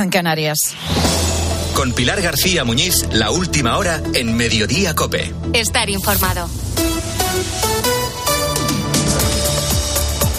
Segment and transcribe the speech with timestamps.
[0.00, 0.58] en Canarias.
[1.74, 5.32] Con Pilar García Muñiz, la última hora en Mediodía Cope.
[5.52, 6.48] Estar informado.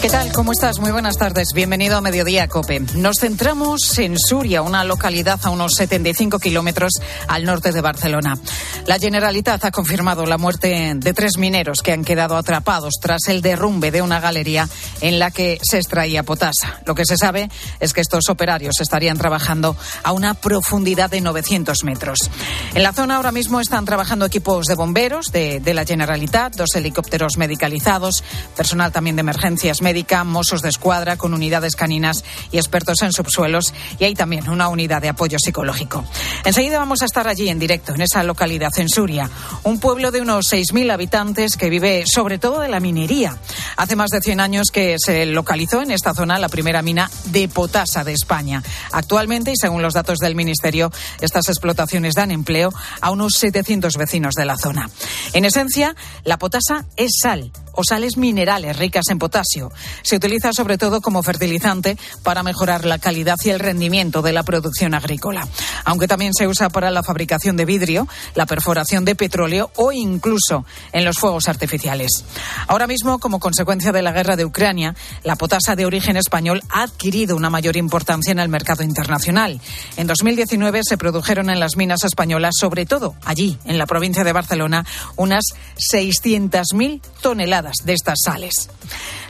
[0.00, 0.32] ¿Qué tal?
[0.32, 0.78] ¿Cómo estás?
[0.78, 1.48] Muy buenas tardes.
[1.54, 2.80] Bienvenido a Mediodía Cope.
[2.94, 6.94] Nos centramos en Suria, una localidad a unos 75 kilómetros
[7.28, 8.38] al norte de Barcelona.
[8.86, 13.42] La Generalitat ha confirmado la muerte de tres mineros que han quedado atrapados tras el
[13.42, 14.66] derrumbe de una galería
[15.02, 16.80] en la que se extraía potasa.
[16.86, 21.84] Lo que se sabe es que estos operarios estarían trabajando a una profundidad de 900
[21.84, 22.30] metros.
[22.74, 26.74] En la zona ahora mismo están trabajando equipos de bomberos de, de la Generalitat, dos
[26.74, 28.24] helicópteros medicalizados,
[28.56, 32.22] personal también de emergencias médicas médica, Mossos de Escuadra, con unidades caninas
[32.52, 33.74] y expertos en subsuelos.
[33.98, 36.04] Y hay también una unidad de apoyo psicológico.
[36.44, 39.28] Enseguida vamos a estar allí en directo, en esa localidad, en Suria,
[39.64, 43.36] un pueblo de unos 6.000 habitantes que vive sobre todo de la minería.
[43.76, 47.48] Hace más de 100 años que se localizó en esta zona la primera mina de
[47.48, 48.62] potasa de España.
[48.92, 54.34] Actualmente, y según los datos del Ministerio, estas explotaciones dan empleo a unos 700 vecinos
[54.36, 54.88] de la zona.
[55.32, 59.72] En esencia, la potasa es sal o sales minerales ricas en potasio.
[60.02, 64.42] Se utiliza sobre todo como fertilizante para mejorar la calidad y el rendimiento de la
[64.42, 65.46] producción agrícola,
[65.84, 70.64] aunque también se usa para la fabricación de vidrio, la perforación de petróleo o incluso
[70.92, 72.24] en los fuegos artificiales.
[72.66, 76.82] Ahora mismo, como consecuencia de la guerra de Ucrania, la potasa de origen español ha
[76.82, 79.60] adquirido una mayor importancia en el mercado internacional.
[79.96, 84.32] En 2019 se produjeron en las minas españolas, sobre todo allí, en la provincia de
[84.32, 84.84] Barcelona,
[85.16, 85.44] unas
[85.92, 88.70] 600.000 toneladas de estas sales.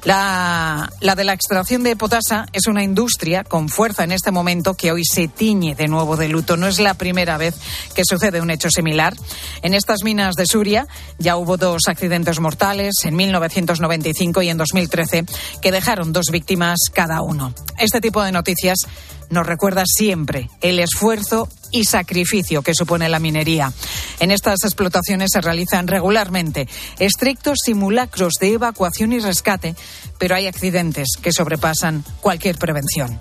[0.04, 0.39] La,
[1.00, 4.92] la, de la extracción de potasa es una industria con fuerza en este momento que
[4.92, 6.56] hoy se tiñe de nuevo de luto.
[6.56, 7.54] No es la primera vez
[7.94, 9.14] que sucede un hecho similar.
[9.62, 10.86] En estas minas de Suria
[11.18, 15.24] ya hubo dos accidentes mortales en 1995 y en 2013
[15.60, 17.52] que dejaron dos víctimas cada uno.
[17.78, 18.78] Este tipo de noticias
[19.30, 23.72] nos recuerda siempre el esfuerzo y sacrificio que supone la minería.
[24.18, 26.68] En estas explotaciones se realizan regularmente
[26.98, 29.74] estrictos simulacros de evacuación y rescate,
[30.18, 33.18] pero hay accidentes que sobrepasan cualquier prevención.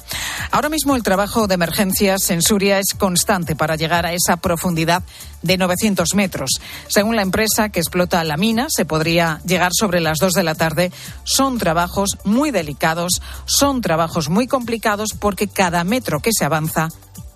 [0.51, 5.03] Ahora mismo el trabajo de emergencias en Suria es constante para llegar a esa profundidad
[5.41, 6.49] de 900 metros.
[6.87, 10.55] Según la empresa que explota la mina, se podría llegar sobre las 2 de la
[10.55, 10.91] tarde.
[11.23, 16.89] Son trabajos muy delicados, son trabajos muy complicados porque cada metro que se avanza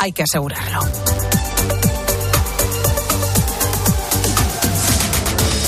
[0.04, 0.82] hay que asegurarlo.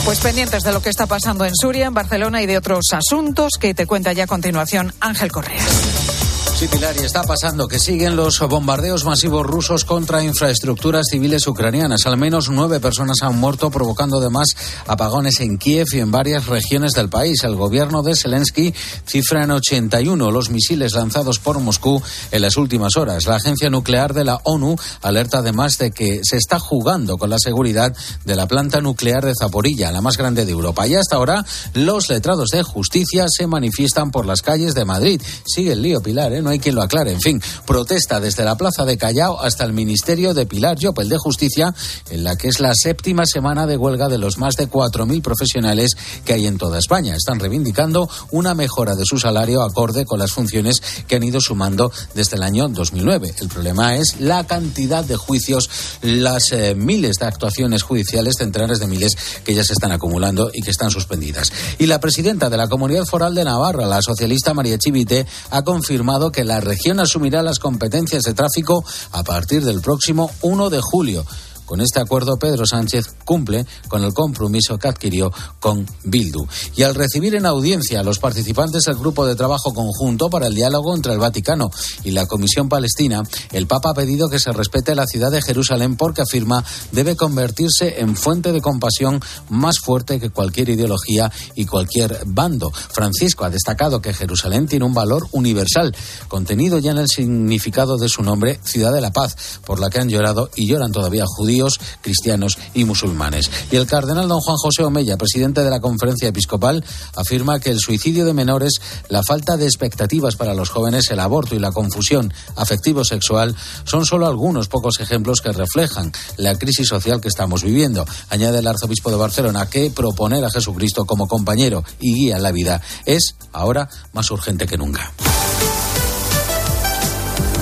[0.04, 3.54] Pues pendientes de lo que está pasando en Suria, en Barcelona y de otros asuntos
[3.60, 6.25] que te cuenta ya a continuación Ángel Correas.
[6.56, 12.06] Sí, Pilar, y está pasando que siguen los bombardeos masivos rusos contra infraestructuras civiles ucranianas.
[12.06, 14.48] Al menos nueve personas han muerto, provocando además
[14.88, 17.44] apagones en Kiev y en varias regiones del país.
[17.44, 18.74] El gobierno de Zelensky
[19.06, 22.02] cifra en 81 los misiles lanzados por Moscú
[22.32, 23.26] en las últimas horas.
[23.26, 27.38] La agencia nuclear de la ONU alerta además de que se está jugando con la
[27.38, 30.88] seguridad de la planta nuclear de Zaporilla, la más grande de Europa.
[30.88, 35.22] Y hasta ahora, los letrados de justicia se manifiestan por las calles de Madrid.
[35.46, 36.45] Sigue el lío, Pilar, ¿eh?
[36.46, 37.12] No hay quien lo aclare.
[37.12, 41.18] En fin, protesta desde la plaza de Callao hasta el Ministerio de Pilar Llopel de
[41.18, 41.74] Justicia,
[42.10, 45.98] en la que es la séptima semana de huelga de los más de 4.000 profesionales
[46.24, 47.16] que hay en toda España.
[47.16, 51.92] Están reivindicando una mejora de su salario acorde con las funciones que han ido sumando
[52.14, 53.34] desde el año 2009.
[53.40, 55.70] El problema es la cantidad de juicios,
[56.04, 60.62] las eh, miles de actuaciones judiciales, centenares de miles que ya se están acumulando y
[60.62, 61.52] que están suspendidas.
[61.80, 66.32] Y la presidenta de la Comunidad Foral de Navarra, la socialista María Chivite, ha confirmado
[66.36, 71.26] que la región asumirá las competencias de tráfico a partir del próximo 1 de julio.
[71.66, 76.46] Con este acuerdo, Pedro Sánchez cumple con el compromiso que adquirió con Bildu.
[76.76, 80.54] Y al recibir en audiencia a los participantes del Grupo de Trabajo Conjunto para el
[80.54, 81.72] Diálogo entre el Vaticano
[82.04, 85.98] y la Comisión Palestina, el Papa ha pedido que se respete la ciudad de Jerusalén
[85.98, 92.20] porque afirma debe convertirse en fuente de compasión más fuerte que cualquier ideología y cualquier
[92.26, 92.72] bando.
[92.72, 95.96] Francisco ha destacado que Jerusalén tiene un valor universal,
[96.28, 100.00] contenido ya en el significado de su nombre, Ciudad de la Paz, por la que
[100.00, 101.55] han llorado y lloran todavía judíos
[102.02, 103.50] cristianos y musulmanes.
[103.72, 106.84] Y el cardenal don Juan José Omeya, presidente de la conferencia episcopal,
[107.16, 111.56] afirma que el suicidio de menores, la falta de expectativas para los jóvenes, el aborto
[111.56, 113.56] y la confusión afectivo-sexual
[113.86, 118.06] son solo algunos pocos ejemplos que reflejan la crisis social que estamos viviendo.
[118.30, 122.52] Añade el arzobispo de Barcelona que proponer a Jesucristo como compañero y guía en la
[122.52, 125.12] vida es ahora más urgente que nunca.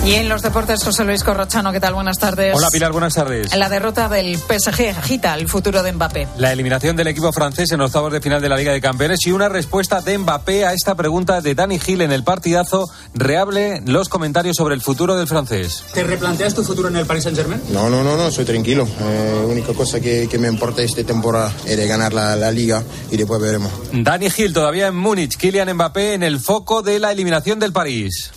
[0.06, 1.94] Y en los deportes, José Luis Corrochano, ¿qué tal?
[1.94, 2.54] Buenas tardes.
[2.54, 3.56] Hola Pilar, buenas tardes.
[3.56, 6.28] La derrota del PSG agita el futuro de Mbappé.
[6.38, 9.32] La eliminación del equipo francés en octavos de final de la Liga de Campeones y
[9.32, 12.90] una respuesta de Mbappé a esta pregunta de Dani Gil en el partidazo.
[13.14, 15.86] Reable los comentarios sobre el futuro del francés.
[15.94, 17.62] ¿Te replanteas tu futuro en el Paris Saint-Germain?
[17.70, 18.86] No, no, no, no, soy tranquilo.
[18.86, 22.52] Eh, la única cosa que, que, me importa esta temporada es de ganar la, la
[22.52, 23.72] Liga y después veremos.
[23.94, 28.34] Dani Gil todavía en Múnich, Kylian Mbappé en el foco de la eliminación del París.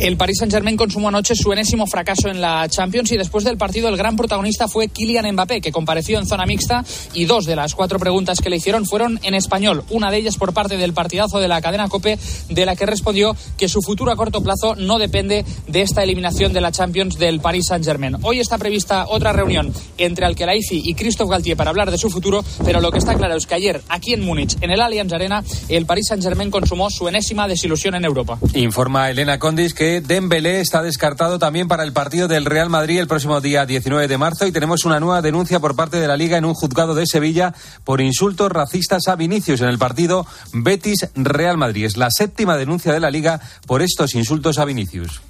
[0.00, 3.90] El Paris Saint-Germain consumó anoche su enésimo fracaso en la Champions y después del partido
[3.90, 6.82] el gran protagonista fue Kylian Mbappé, que compareció en zona mixta
[7.12, 9.84] y dos de las cuatro preguntas que le hicieron fueron en español.
[9.90, 12.18] Una de ellas por parte del partidazo de la cadena COPE,
[12.48, 16.54] de la que respondió que su futuro a corto plazo no depende de esta eliminación
[16.54, 18.16] de la Champions del Paris Saint-Germain.
[18.22, 22.42] Hoy está prevista otra reunión entre Alkelaifi y Christophe Galtier para hablar de su futuro,
[22.64, 25.44] pero lo que está claro es que ayer, aquí en Múnich, en el Allianz Arena,
[25.68, 28.38] el Paris Saint-Germain consumó su enésima desilusión en Europa.
[28.54, 33.08] Informa Elena Condis que Dembélé está descartado también para el partido del Real Madrid el
[33.08, 36.38] próximo día 19 de marzo y tenemos una nueva denuncia por parte de la Liga
[36.38, 37.52] en un juzgado de Sevilla
[37.82, 41.86] por insultos racistas a Vinicius en el partido Betis-Real Madrid.
[41.86, 45.20] Es la séptima denuncia de la Liga por estos insultos a Vinicius.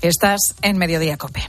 [0.00, 1.48] Estás en Mediodía Cope.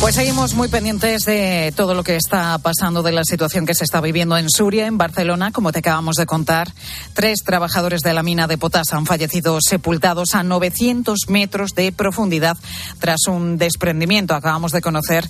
[0.00, 3.82] Pues seguimos muy pendientes de todo lo que está pasando, de la situación que se
[3.82, 5.50] está viviendo en Suria, en Barcelona.
[5.50, 6.72] Como te acabamos de contar,
[7.14, 12.56] tres trabajadores de la mina de Potas han fallecido sepultados a 900 metros de profundidad
[13.00, 14.34] tras un desprendimiento.
[14.34, 15.28] Acabamos de conocer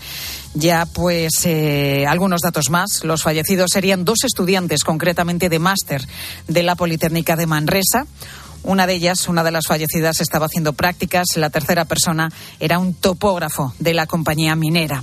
[0.52, 3.04] ya pues eh, algunos datos más.
[3.04, 6.06] Los fallecidos serían dos estudiantes, concretamente de máster
[6.46, 8.06] de la Politécnica de Manresa.
[8.62, 11.26] Una de ellas, una de las fallecidas, estaba haciendo prácticas.
[11.36, 15.02] La tercera persona era un topógrafo de la compañía minera.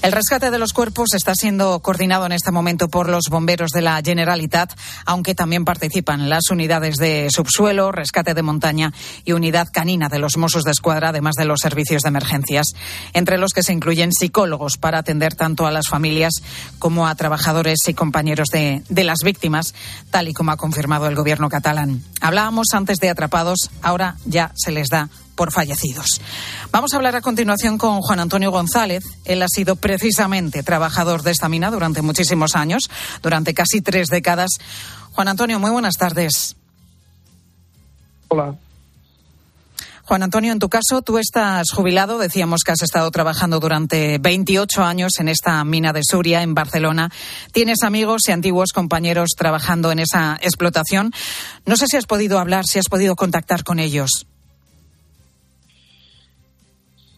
[0.00, 3.82] El rescate de los cuerpos está siendo coordinado en este momento por los bomberos de
[3.82, 4.72] la Generalitat,
[5.04, 8.92] aunque también participan las unidades de subsuelo, rescate de montaña
[9.24, 12.66] y unidad canina de los Mossos de Escuadra, además de los servicios de emergencias,
[13.12, 16.34] entre los que se incluyen psicólogos para atender tanto a las familias
[16.78, 19.74] como a trabajadores y compañeros de, de las víctimas,
[20.12, 22.04] tal y como ha confirmado el gobierno catalán.
[22.20, 25.08] Hablábamos antes de atrapados, ahora ya se les da
[25.38, 26.20] por fallecidos.
[26.72, 29.04] Vamos a hablar a continuación con Juan Antonio González.
[29.24, 32.90] Él ha sido precisamente trabajador de esta mina durante muchísimos años,
[33.22, 34.50] durante casi tres décadas.
[35.12, 36.56] Juan Antonio, muy buenas tardes.
[38.26, 38.56] Hola.
[40.08, 42.18] Juan Antonio, en tu caso, tú estás jubilado.
[42.18, 47.10] Decíamos que has estado trabajando durante 28 años en esta mina de Suria, en Barcelona.
[47.52, 51.12] Tienes amigos y antiguos compañeros trabajando en esa explotación.
[51.66, 54.27] No sé si has podido hablar, si has podido contactar con ellos.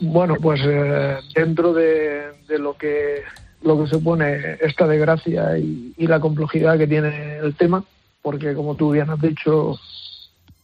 [0.01, 3.23] Bueno, pues eh, dentro de, lo que
[3.63, 7.85] lo que supone esta desgracia y, y, la complejidad que tiene el tema,
[8.23, 9.79] porque como tú bien has dicho,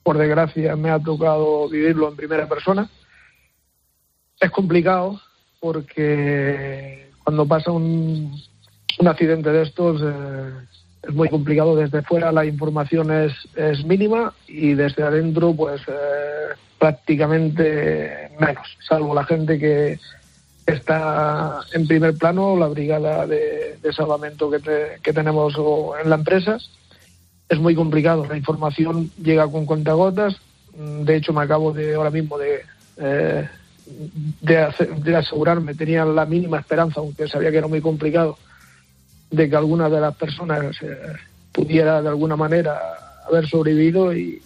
[0.02, 2.88] por desgracia me ha tocado vivirlo en primera persona.
[4.40, 5.20] Es complicado
[5.60, 8.40] porque cuando pasa un,
[8.98, 10.52] un accidente de estos eh,
[11.06, 11.76] es muy complicado.
[11.76, 19.14] Desde fuera la información es, es mínima y desde adentro pues eh, prácticamente menos, salvo
[19.14, 19.98] la gente que
[20.66, 25.54] está en primer plano, la brigada de, salvamento que, te, que, tenemos
[26.02, 26.58] en la empresa.
[27.48, 30.36] Es muy complicado, la información llega con cuentagotas.
[30.74, 32.62] De hecho, me acabo de ahora mismo de,
[32.96, 33.48] eh,
[34.40, 38.36] de, hacer, de asegurarme, tenía la mínima esperanza, aunque sabía que era muy complicado,
[39.30, 40.96] de que alguna de las personas eh,
[41.52, 42.78] pudiera de alguna manera
[43.28, 44.42] haber sobrevivido y,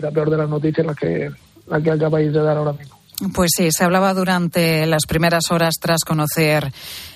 [0.00, 1.30] la peor de las noticias la que,
[1.66, 2.96] la que acabáis de dar ahora mismo.
[3.34, 6.72] Pues sí, se hablaba durante las primeras horas tras conocer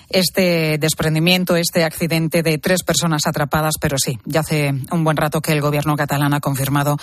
[0.08, 5.40] este desprendimiento, este accidente de tres personas atrapadas, pero sí, ya hace un buen rato
[5.40, 6.96] que el gobierno catalán ha confirmado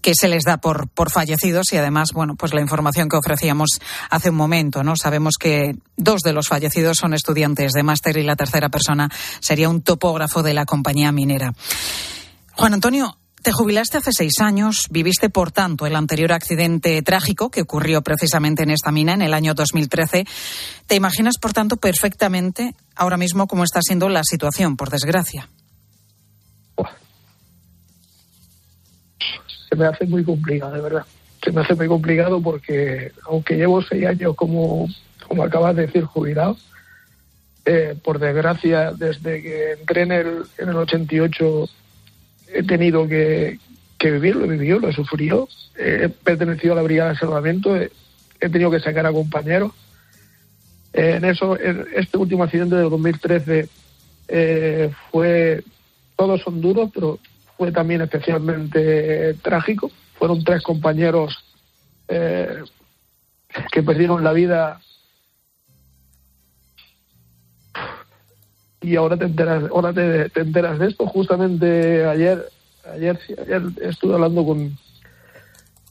[0.00, 3.80] que se les da por, por fallecidos y además, bueno, pues la información que ofrecíamos
[4.10, 4.96] hace un momento, ¿no?
[4.96, 9.10] Sabemos que dos de los fallecidos son estudiantes de máster y la tercera persona
[9.40, 11.52] sería un topógrafo de la compañía minera.
[12.52, 17.62] Juan Antonio, te jubilaste hace seis años, viviste, por tanto, el anterior accidente trágico que
[17.62, 20.24] ocurrió precisamente en esta mina en el año 2013.
[20.88, 25.48] ¿Te imaginas, por tanto, perfectamente ahora mismo cómo está siendo la situación, por desgracia?
[29.70, 31.06] Se me hace muy complicado, de verdad.
[31.40, 34.88] Se me hace muy complicado porque, aunque llevo seis años, como,
[35.24, 36.56] como acabas de decir, jubilado,
[37.64, 41.68] eh, por desgracia, desde que entré en el, en el 88
[42.52, 43.58] he tenido que,
[43.98, 45.48] que vivir, lo he vivido, lo he sufrido.
[45.76, 47.90] he pertenecido a la Brigada de Salvamento, he,
[48.38, 49.72] tenido que sacar a compañeros.
[50.92, 53.68] en eso, este último accidente del 2013
[55.10, 55.64] fue,
[56.16, 57.18] todos son duros, pero
[57.56, 59.90] fue también especialmente trágico.
[60.18, 61.44] Fueron tres compañeros
[62.06, 64.80] que perdieron la vida
[68.80, 71.06] y ahora te enteras, ahora te, enteras de esto.
[71.06, 72.48] Justamente ayer,
[72.94, 74.76] ayer, ayer estuve hablando con,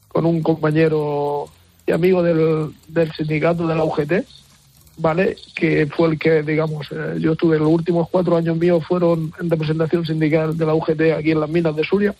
[0.07, 1.47] con un compañero
[1.87, 4.13] y amigo del, del sindicato de la UGT,
[4.97, 5.35] ¿vale?
[5.55, 9.49] Que fue el que, digamos, eh, yo estuve los últimos cuatro años míos fueron en
[9.49, 12.15] representación sindical de la UGT aquí en las minas de Suria.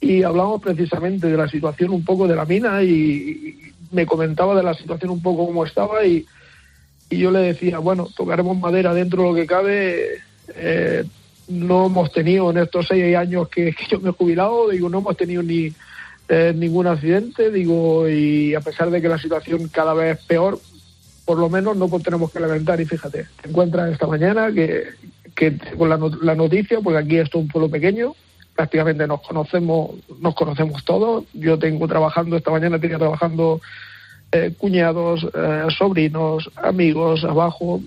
[0.00, 4.64] Y hablamos precisamente de la situación un poco de la mina y me comentaba de
[4.64, 6.26] la situación un poco como estaba y,
[7.12, 10.20] y yo le decía, bueno, tocaremos madera dentro de lo que cabe.
[10.56, 11.04] Eh,
[11.48, 15.16] no hemos tenido en estos seis años que, yo me he jubilado, digo, no hemos
[15.18, 15.74] tenido ni
[16.30, 20.58] eh, ningún accidente, digo, y a pesar de que la situación cada vez es peor,
[21.26, 22.80] por lo menos no tenemos que lamentar.
[22.80, 24.86] Y fíjate, te encuentras esta mañana que,
[25.76, 28.14] con la, la noticia, porque aquí esto es un pueblo pequeño,
[28.56, 31.24] prácticamente nos conocemos, nos conocemos todos.
[31.34, 33.60] Yo tengo trabajando, esta mañana tenía trabajando
[34.32, 37.80] eh, cuñados, eh, sobrinos, amigos, abajo,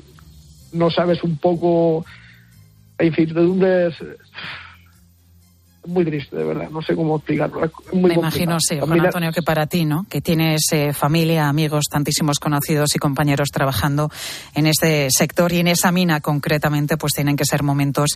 [0.72, 2.06] no sabes un poco,
[2.98, 3.96] hay incertidumbres
[5.86, 6.70] muy triste, de verdad.
[6.70, 7.72] No sé cómo explicarlo.
[7.94, 10.06] Me imagino, sí, Juan Antonio, que para ti, ¿no?
[10.10, 14.10] Que tienes eh, familia, amigos, tantísimos conocidos y compañeros trabajando
[14.54, 18.12] en este sector y en esa mina concretamente, pues tienen que ser momentos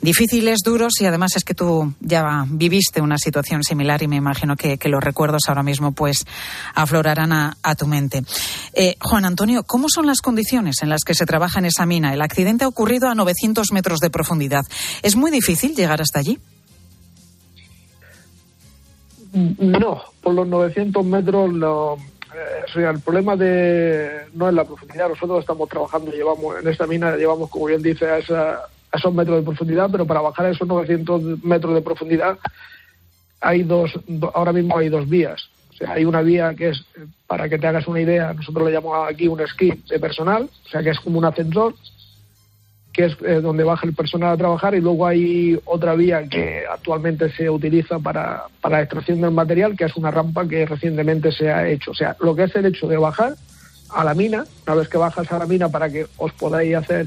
[0.00, 4.56] difíciles, duros y además es que tú ya viviste una situación similar y me imagino
[4.56, 6.24] que, los recuerdos ahora mismo pues
[6.74, 8.24] aflorarán a, tu mente.
[8.72, 12.12] Eh, Juan Antonio, ¿cómo son las condiciones en las que se trabaja en esa mina?
[12.12, 14.66] El accidente ha ocurrido a 900 metros de profundidad.
[15.02, 16.40] ¿Es muy difícil llegar hasta allí?
[19.32, 21.96] No, por los 900 metros no.
[22.34, 25.08] Eh, el problema de no es la profundidad.
[25.08, 29.42] Nosotros estamos trabajando, llevamos en esta mina, llevamos, como bien dice, a, esos metros de
[29.42, 32.38] profundidad, pero para bajar a esos 900 metros de profundidad
[33.40, 33.92] hay dos,
[34.34, 35.48] ahora mismo hay dos vías.
[35.70, 36.84] O sea, hay una vía que es,
[37.26, 40.68] para que te hagas una idea, nosotros le llamamos aquí un esquí de personal, o
[40.68, 41.74] sea, que es como un ascensor,
[42.92, 46.64] que es eh, donde baja el personal a trabajar, y luego hay otra vía que
[46.70, 51.30] actualmente se utiliza para, para la extracción del material, que es una rampa que recientemente
[51.30, 51.92] se ha hecho.
[51.92, 53.34] O sea, lo que es el hecho de bajar
[53.90, 57.06] a la mina, una vez que bajas a la mina para que os podáis hacer,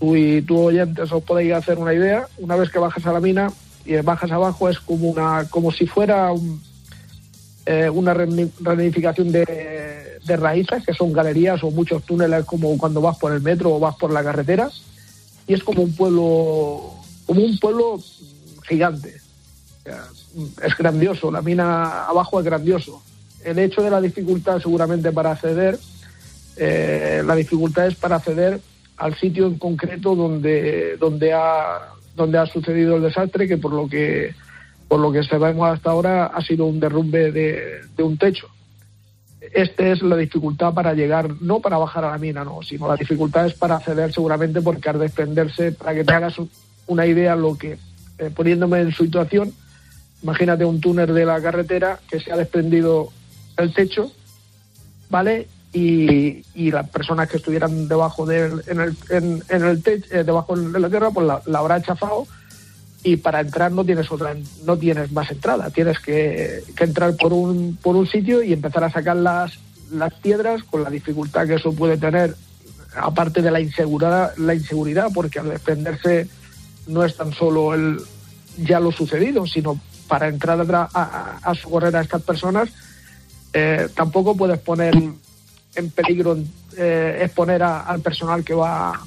[0.00, 3.20] tú y tú oyentes os podáis hacer una idea, una vez que bajas a la
[3.20, 3.50] mina
[3.84, 6.30] y bajas abajo es como una como si fuera
[7.66, 13.18] eh, una reunificación de, de raíces, que son galerías o muchos túneles como cuando vas
[13.18, 14.70] por el metro o vas por la carretera
[15.46, 16.94] y es como un pueblo,
[17.26, 18.00] como un pueblo
[18.66, 19.20] gigante.
[20.62, 23.02] es grandioso, la mina abajo es grandioso.
[23.44, 25.78] El hecho de la dificultad seguramente para acceder,
[26.56, 28.60] eh, la dificultad es para acceder
[28.96, 33.88] al sitio en concreto donde, donde, ha, donde ha sucedido el desastre, que por lo
[33.88, 34.34] que
[34.88, 38.48] por lo que sabemos hasta ahora ha sido un derrumbe de, de un techo.
[39.54, 42.96] Esta es la dificultad para llegar, no para bajar a la mina, no, sino la
[42.96, 46.34] dificultad es para acceder seguramente porque al desprenderse, para que te hagas
[46.88, 47.78] una idea lo que,
[48.18, 49.54] eh, poniéndome en situación,
[50.24, 53.10] imagínate un túnel de la carretera que se ha desprendido
[53.56, 54.10] el techo,
[55.08, 55.46] ¿vale?
[55.72, 56.42] Y,
[56.72, 60.88] las personas que estuvieran debajo de en el, en, el techo, eh, debajo de la
[60.88, 62.26] tierra, pues la, la habrá chafado
[63.04, 64.34] y para entrar no tienes otra
[64.64, 65.70] no tienes más entrada.
[65.70, 69.52] Tienes que, entrar por un por un sitio y empezar a sacar las
[69.92, 72.34] las piedras con la dificultad que eso puede tener
[72.96, 76.26] aparte de la inseguridad la inseguridad porque al desprenderse
[76.86, 78.00] no es tan solo el
[78.56, 82.70] ya lo sucedido sino para entrar a, a, socorrer a estas personas
[83.52, 86.38] eh, tampoco puedes poner en peligro
[86.76, 88.98] eh, exponer al personal que va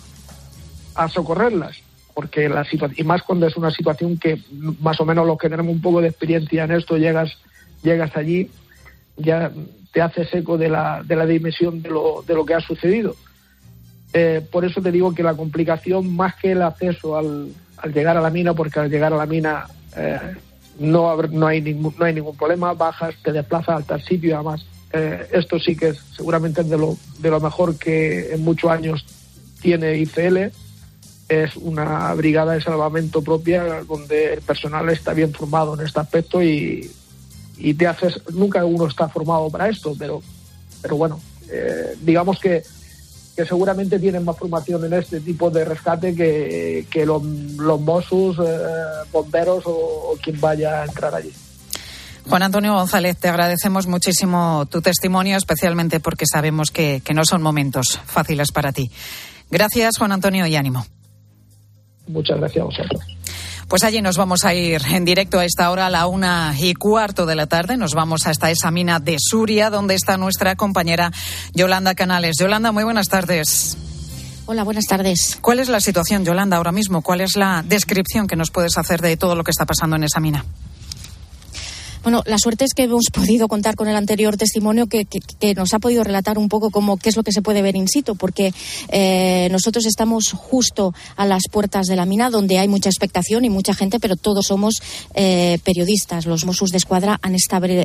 [0.93, 1.77] a socorrerlas
[2.17, 4.41] porque la situación, y más cuando es una situación que
[4.81, 7.37] más o menos los que tenemos un poco de experiencia en esto, llegas,
[7.83, 8.49] llegas allí,
[9.17, 9.51] ya
[9.93, 13.15] te haces eco de la, de la dimensión de lo, de lo que ha sucedido.
[14.13, 18.17] Eh, por eso te digo que la complicación, más que el acceso al, al llegar
[18.17, 20.17] a la mina, porque al llegar a la mina eh,
[20.79, 24.65] no, no, hay ningún, no hay ningún problema, bajas, te desplazas al tal sitio, además
[24.91, 29.05] eh, esto sí que es seguramente de lo, de lo mejor que en muchos años
[29.61, 30.51] tiene ICL
[31.29, 36.41] es una brigada de salvamento propia donde el personal está bien formado en este aspecto
[36.41, 36.89] y,
[37.57, 40.21] y te haces, nunca uno está formado para esto, pero,
[40.81, 41.19] pero bueno,
[41.49, 42.63] eh, digamos que
[43.37, 48.35] que seguramente tienen más formación en este tipo de rescate que, que los, los Mossos,
[48.39, 51.31] eh, bomberos o, quien vaya a entrar allí.
[52.27, 57.43] Juan Antonio González, te agradecemos muchísimo tu testimonio, especialmente porque sabemos que, que no son
[57.43, 58.89] momentos fáciles para ti.
[59.51, 60.83] Gracias, Juan Antonio, y ánimo.
[62.07, 63.01] Muchas gracias a vosotros.
[63.67, 66.73] Pues allí nos vamos a ir en directo a esta hora, a la una y
[66.73, 67.75] cuarto de la tarde.
[67.75, 71.11] Nos vamos hasta esa mina de Suria, donde está nuestra compañera
[71.53, 72.37] Yolanda Canales.
[72.39, 73.77] Yolanda, muy buenas tardes.
[74.45, 75.37] Hola, buenas tardes.
[75.41, 77.01] ¿Cuál es la situación, Yolanda, ahora mismo?
[77.01, 80.05] ¿Cuál es la descripción que nos puedes hacer de todo lo que está pasando en
[80.05, 80.45] esa mina?
[82.07, 85.05] Bueno, la suerte es que hemos podido contar con el anterior testimonio que,
[85.57, 87.89] nos ha podido relatar un poco cómo, qué es lo que se puede ver in
[87.89, 88.53] situ, porque
[88.87, 93.49] eh, nosotros estamos justo a las puertas de la mina, donde hay mucha expectación y
[93.49, 94.75] mucha gente, pero todos somos
[95.15, 96.25] eh, periodistas.
[96.25, 97.35] Los Mossos de Escuadra han,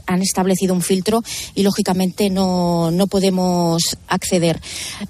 [0.06, 1.24] han, establecido un filtro
[1.56, 4.60] y, lógicamente, no, no podemos acceder.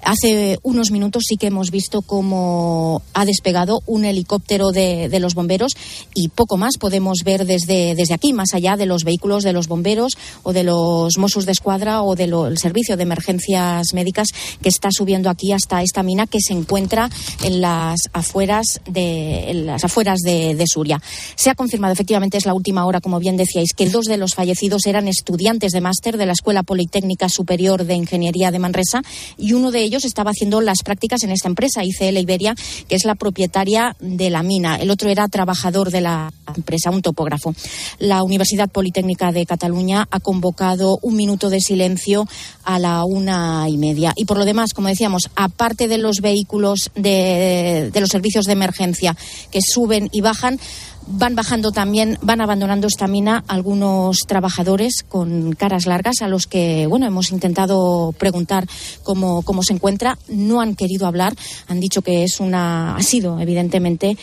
[0.03, 5.35] Hace unos minutos sí que hemos visto cómo ha despegado un helicóptero de, de los
[5.35, 5.73] bomberos
[6.15, 9.67] y poco más podemos ver desde, desde aquí, más allá de los vehículos de los
[9.67, 14.29] bomberos o de los Mossos de Escuadra o del servicio de emergencias médicas
[14.61, 17.09] que está subiendo aquí hasta esta mina que se encuentra
[17.43, 21.01] en las afueras de, las afueras de, de Suria.
[21.35, 24.35] Se ha confirmado, efectivamente, es la última hora, como bien decíais, que dos de los
[24.35, 29.01] fallecidos eran estudiantes de máster de la Escuela Politécnica Superior de Ingeniería de Manresa
[29.37, 32.55] y uno de ellos estaba haciendo las prácticas en esta empresa, ICL Iberia,
[32.87, 34.77] que es la propietaria de la mina.
[34.77, 37.53] El otro era trabajador de la empresa, un topógrafo.
[37.99, 42.25] La Universidad Politécnica Técnica de Cataluña ha convocado un minuto de silencio
[42.63, 44.13] a la una y media.
[44.15, 48.53] Y por lo demás, como decíamos, aparte de los vehículos de, de los servicios de
[48.53, 49.17] emergencia
[49.51, 50.59] que suben y bajan,
[51.07, 56.87] van bajando también, van abandonando esta mina algunos trabajadores con caras largas a los que,
[56.87, 58.67] bueno, hemos intentado preguntar
[59.03, 60.17] cómo, cómo se encuentra.
[60.29, 61.33] No han querido hablar,
[61.67, 64.17] han dicho que es una, ha sido evidentemente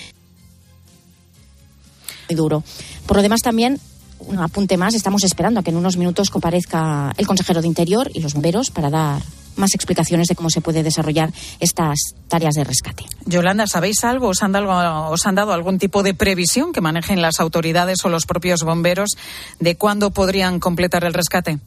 [2.28, 2.62] muy duro.
[3.06, 3.80] Por lo demás también
[4.20, 8.10] un apunte más, estamos esperando a que en unos minutos comparezca el consejero de Interior
[8.12, 9.22] y los bomberos para dar
[9.56, 13.04] más explicaciones de cómo se puede desarrollar estas tareas de rescate.
[13.26, 14.28] Yolanda, ¿sabéis algo?
[14.28, 18.08] ¿Os han, dado, ¿Os han dado algún tipo de previsión que manejen las autoridades o
[18.08, 19.10] los propios bomberos
[19.58, 21.58] de cuándo podrían completar el rescate?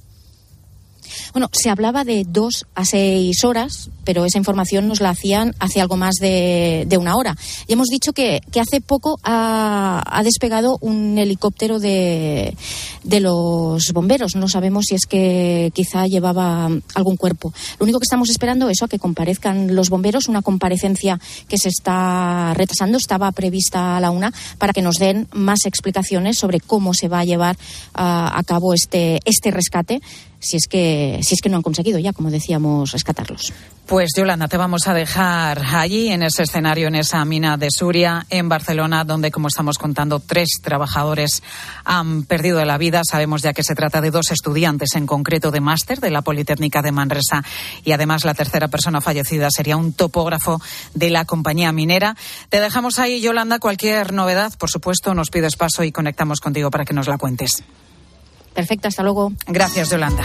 [1.32, 5.82] Bueno, se hablaba de dos a seis horas, pero esa información nos la hacían hace
[5.82, 7.36] algo más de, una hora.
[7.68, 12.56] Y hemos dicho que, hace poco ha, despegado un helicóptero de,
[13.04, 14.36] de los bomberos.
[14.36, 17.54] No sabemos si es que quizá llevaba algún cuerpo.
[17.80, 21.70] Lo único que estamos esperando es a que comparezcan los bomberos, una comparecencia que se
[21.70, 26.94] está retrasando, estaba prevista a la una, para que nos den más explicaciones sobre cómo
[26.94, 27.58] se va a llevar
[27.94, 30.02] a, cabo este, este rescate
[30.44, 33.54] si es que si es que no han conseguido ya, como decíamos, rescatarlos.
[33.86, 38.26] Pues Yolanda, te vamos a dejar allí en ese escenario, en esa mina de Suria,
[38.30, 41.44] en Barcelona, donde, como estamos contando, tres trabajadores
[41.84, 43.02] han perdido la vida.
[43.10, 46.82] Sabemos ya que se trata de dos estudiantes en concreto de máster de la Politécnica
[46.82, 47.44] de Manresa
[47.84, 50.62] y además la tercera persona fallecida sería un topógrafo
[50.94, 52.16] de la compañía minera.
[52.50, 56.86] Te dejamos ahí, Yolanda, cualquier novedad, por supuesto, nos pides paso y conectamos contigo para
[56.86, 57.64] que nos la cuentes.
[58.54, 59.34] Perfecto, hasta luego.
[59.48, 60.24] Gracias, Yolanda.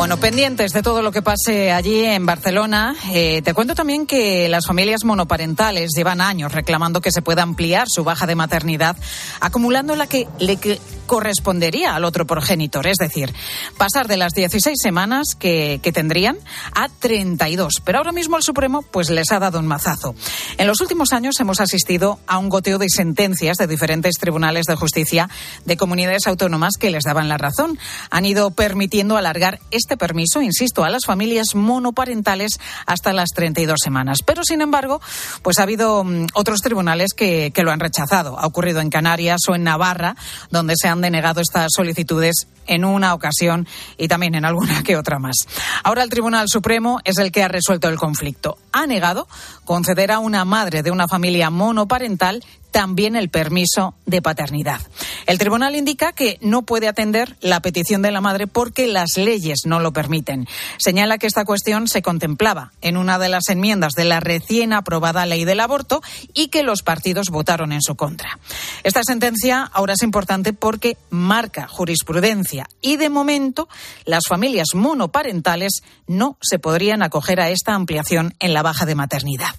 [0.00, 4.48] Bueno, pendientes de todo lo que pase allí en Barcelona, eh, te cuento también que
[4.48, 8.96] las familias monoparentales llevan años reclamando que se pueda ampliar su baja de maternidad,
[9.40, 10.58] acumulando la que le
[11.10, 13.34] correspondería al otro progenitor, es decir,
[13.76, 16.38] pasar de las 16 semanas que, que tendrían
[16.72, 17.82] a 32.
[17.84, 20.14] Pero ahora mismo el Supremo pues les ha dado un mazazo.
[20.56, 24.76] En los últimos años hemos asistido a un goteo de sentencias de diferentes tribunales de
[24.76, 25.28] justicia
[25.64, 27.76] de comunidades autónomas que les daban la razón.
[28.12, 34.18] Han ido permitiendo alargar este permiso, insisto, a las familias monoparentales hasta las 32 semanas.
[34.24, 35.00] Pero, sin embargo,
[35.42, 38.38] pues ha habido mm, otros tribunales que, que lo han rechazado.
[38.38, 40.14] Ha ocurrido en Canarias o en Navarra,
[40.50, 43.66] donde se han denegado estas solicitudes en una ocasión
[43.98, 45.36] y también en alguna que otra más.
[45.82, 48.58] Ahora el Tribunal Supremo es el que ha resuelto el conflicto.
[48.72, 49.26] Ha negado
[49.64, 54.80] conceder a una madre de una familia monoparental también el permiso de paternidad.
[55.26, 59.60] El tribunal indica que no puede atender la petición de la madre porque las leyes
[59.64, 60.48] no lo permiten.
[60.78, 65.26] Señala que esta cuestión se contemplaba en una de las enmiendas de la recién aprobada
[65.26, 66.02] ley del aborto
[66.34, 68.38] y que los partidos votaron en su contra.
[68.82, 73.68] Esta sentencia ahora es importante porque marca jurisprudencia y de momento
[74.04, 79.54] las familias monoparentales no se podrían acoger a esta ampliación en la baja de maternidad.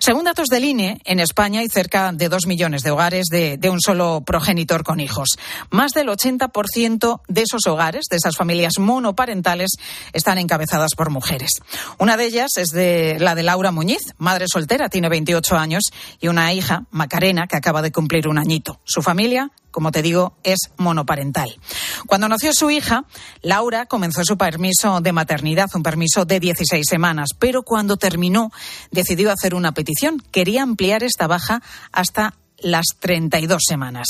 [0.00, 3.70] Según datos del INE, en España hay cerca de dos millones de hogares de, de
[3.70, 5.30] un solo progenitor con hijos.
[5.70, 9.70] Más del 80% de esos hogares, de esas familias monoparentales,
[10.12, 11.50] están encabezadas por mujeres.
[11.98, 15.84] Una de ellas es de la de Laura Muñiz, madre soltera, tiene 28 años,
[16.20, 18.80] y una hija, Macarena, que acaba de cumplir un añito.
[18.84, 21.56] Su familia como te digo, es monoparental.
[22.06, 23.04] Cuando nació su hija,
[23.42, 28.50] Laura comenzó su permiso de maternidad, un permiso de 16 semanas, pero cuando terminó
[28.90, 30.22] decidió hacer una petición.
[30.30, 34.08] Quería ampliar esta baja hasta las 32 semanas.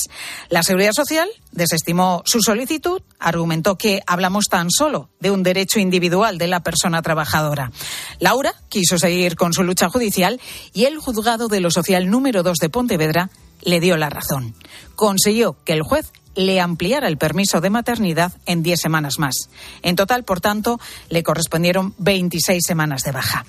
[0.49, 6.39] La Seguridad Social desestimó su solicitud, argumentó que hablamos tan solo de un derecho individual
[6.39, 7.71] de la persona trabajadora.
[8.19, 10.41] Laura quiso seguir con su lucha judicial
[10.73, 13.31] y el juzgado de lo social número 2 de Pontevedra
[13.63, 14.55] le dio la razón.
[14.95, 19.51] Consiguió que el juez le ampliara el permiso de maternidad en 10 semanas más.
[19.83, 23.45] En total, por tanto, le correspondieron 26 semanas de baja.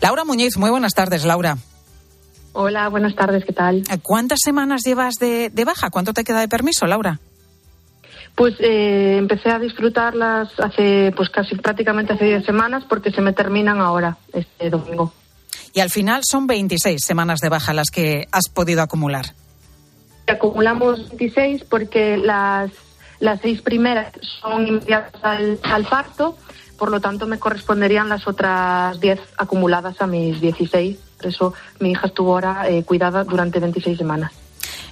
[0.00, 1.58] Laura Muñiz, muy buenas tardes, Laura.
[2.54, 3.82] Hola, buenas tardes, ¿qué tal?
[4.02, 5.90] ¿Cuántas semanas llevas de, baja?
[5.90, 7.18] ¿Cuánto te queda de permiso, Laura?
[8.34, 13.32] Pues eh, empecé a disfrutarlas hace, pues casi prácticamente hace 10 semanas porque se me
[13.32, 15.12] terminan ahora, este domingo.
[15.74, 19.34] Y al final son 26 semanas de baja las que has podido acumular.
[20.32, 22.70] Acumulamos 26 porque las,
[23.20, 26.36] las seis primeras son inmediatas al, al parto,
[26.78, 30.98] por lo tanto me corresponderían las otras 10 acumuladas a mis 16.
[31.16, 34.32] Por eso mi hija estuvo ahora eh, cuidada durante 26 semanas.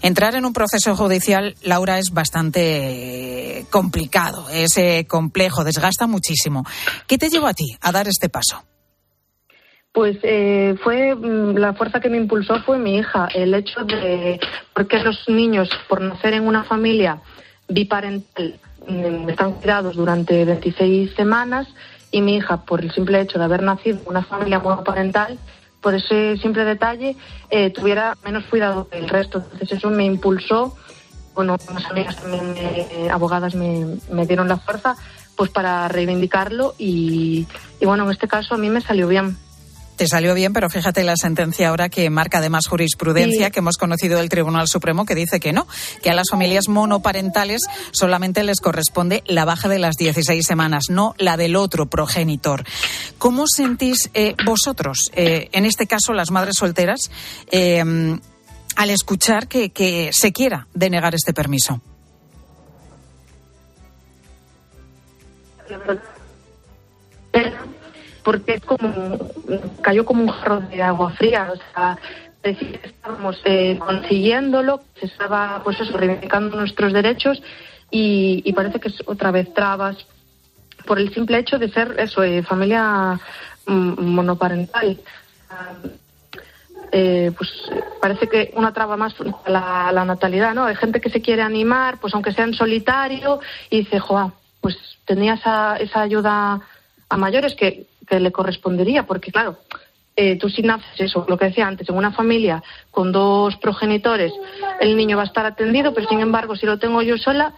[0.02, 6.64] Entrar en un proceso judicial, Laura, es bastante complicado, es eh, complejo, desgasta muchísimo.
[7.06, 8.64] ¿Qué te llevó a ti a dar este paso?
[9.92, 14.38] Pues eh, fue mm, la fuerza que me impulsó fue mi hija, el hecho de
[14.72, 17.18] porque los niños por nacer en una familia
[17.68, 18.54] biparental
[18.86, 21.66] mm, están cuidados durante 26 semanas
[22.12, 25.38] y mi hija por el simple hecho de haber nacido en una familia monoparental
[25.80, 27.16] por ese simple detalle
[27.50, 29.38] eh, tuviera menos cuidado que el resto.
[29.38, 30.76] Entonces eso me impulsó,
[31.34, 34.94] bueno, unas amigas también eh, abogadas me, me, dieron la fuerza
[35.36, 37.46] pues para reivindicarlo y,
[37.80, 39.36] y bueno, en este caso a mí me salió bien
[40.00, 44.16] te salió bien, pero fíjate la sentencia ahora que marca además jurisprudencia que hemos conocido
[44.16, 45.68] del Tribunal Supremo que dice que no,
[46.02, 47.60] que a las familias monoparentales
[47.90, 52.64] solamente les corresponde la baja de las 16 semanas, no la del otro progenitor.
[53.18, 57.10] ¿Cómo sentís eh, vosotros, eh, en este caso las madres solteras,
[57.50, 57.84] eh,
[58.76, 61.82] al escuchar que, que se quiera denegar este permiso?
[68.22, 69.18] Porque es como
[69.82, 71.98] cayó como un jarro de agua fría, o sea,
[72.42, 77.42] estábamos eh, consiguiéndolo, se estaba pues eso, reivindicando nuestros derechos
[77.90, 79.96] y, parece que es otra vez trabas
[80.86, 83.18] por el simple hecho de ser eso, eh, familia
[83.66, 84.98] mm, monoparental.
[86.92, 87.50] Eh, pues
[88.00, 89.14] parece que una traba más
[89.46, 90.64] la, la natalidad, ¿no?
[90.64, 94.76] Hay gente que se quiere animar, pues aunque sea en solitario, y dice, joa, pues
[95.04, 96.60] tenía esa, esa ayuda
[97.08, 99.58] a mayores que que le correspondería, porque claro,
[100.16, 104.32] eh, tú si naces eso, lo que decía antes, en una familia con dos progenitores,
[104.80, 107.54] el niño va a estar atendido, pero sin embargo, si lo tengo yo sola,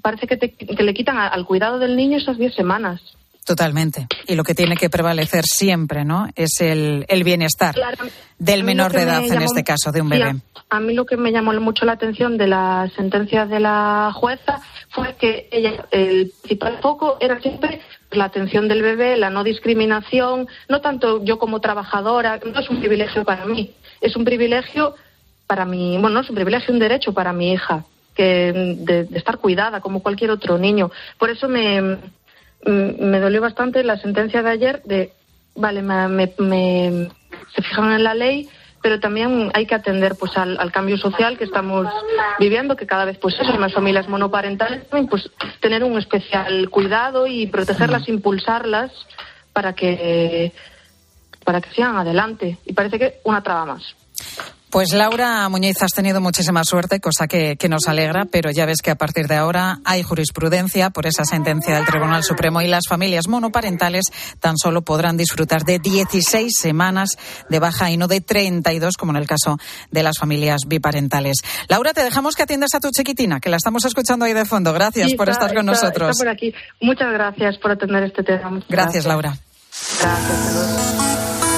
[0.00, 3.00] parece que, que le quitan al cuidado del niño esas diez semanas.
[3.44, 4.06] Totalmente.
[4.28, 6.28] Y lo que tiene que prevalecer siempre, ¿no?
[6.36, 7.74] Es el, el bienestar
[8.38, 10.36] del menor de edad, en este caso, de un bebé.
[10.68, 14.60] a, mí lo que me llamó mucho la atención de la sentencia de la jueza
[14.90, 20.48] fue que ella, el principal foco era siempre la atención del bebé, la no discriminación,
[20.68, 24.94] no tanto yo como trabajadora, no es un privilegio para mí, es un privilegio
[25.46, 29.38] para mi, bueno, no es un privilegio, un derecho para mi hija, que de, estar
[29.38, 30.90] cuidada como cualquier otro niño.
[31.18, 31.98] Por eso me,
[32.64, 35.12] me dolió bastante la sentencia de ayer de,
[35.54, 37.08] vale, me, me,
[37.54, 38.48] se fijan en la ley,
[38.82, 41.86] pero también hay que atender pues al, cambio social que estamos
[42.38, 47.46] viviendo, que cada vez pues eso, más familias monoparentales, pues tener un especial cuidado y
[47.46, 48.90] protegerlas, impulsarlas
[49.52, 50.52] para que
[51.44, 52.58] para que sigan adelante.
[52.64, 53.94] Y parece que una traba más.
[54.70, 58.92] Pues Laura Muñiz, has tenido muchísima suerte, cosa que, nos alegra, pero ya ves que
[58.92, 63.26] a partir de ahora hay jurisprudencia por esa sentencia del Tribunal Supremo y las familias
[63.26, 64.04] monoparentales
[64.38, 69.16] tan solo podrán disfrutar de 16 semanas de baja y no de 32, como en
[69.16, 69.58] el caso
[69.90, 71.38] de las familias biparentales.
[71.68, 74.72] Laura, te dejamos que atiendas a tu chiquitina, que la estamos escuchando ahí de fondo.
[74.72, 76.16] Gracias por estar con nosotros.
[76.16, 76.54] por aquí.
[76.80, 78.60] Muchas gracias por atender este tema.
[78.68, 79.34] gracias, Laura.
[80.00, 81.49] Gracias.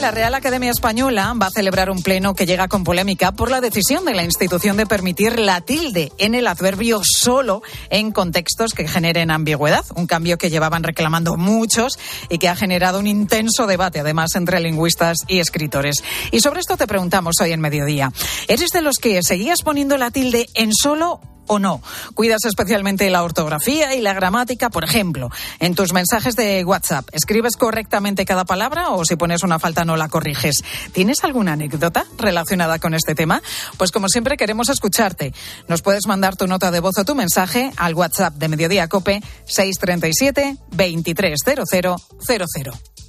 [0.00, 3.60] La Real Academia Española va a celebrar un pleno que llega con polémica por la
[3.60, 8.88] decisión de la institución de permitir la tilde en el adverbio solo en contextos que
[8.88, 11.98] generen ambigüedad, un cambio que llevaban reclamando muchos
[12.30, 15.96] y que ha generado un intenso debate además entre lingüistas y escritores.
[16.30, 18.10] Y sobre esto te preguntamos hoy en mediodía.
[18.48, 21.82] ¿Eres de los que seguías poniendo la tilde en solo o no.
[22.14, 27.08] Cuidas especialmente la ortografía y la gramática, por ejemplo, en tus mensajes de WhatsApp.
[27.12, 30.62] ¿Escribes correctamente cada palabra o si pones una falta no la corriges?
[30.92, 33.42] ¿Tienes alguna anécdota relacionada con este tema?
[33.78, 35.34] Pues como siempre queremos escucharte.
[35.66, 39.20] Nos puedes mandar tu nota de voz o tu mensaje al WhatsApp de Mediodía Cope
[39.46, 42.99] 637 230000.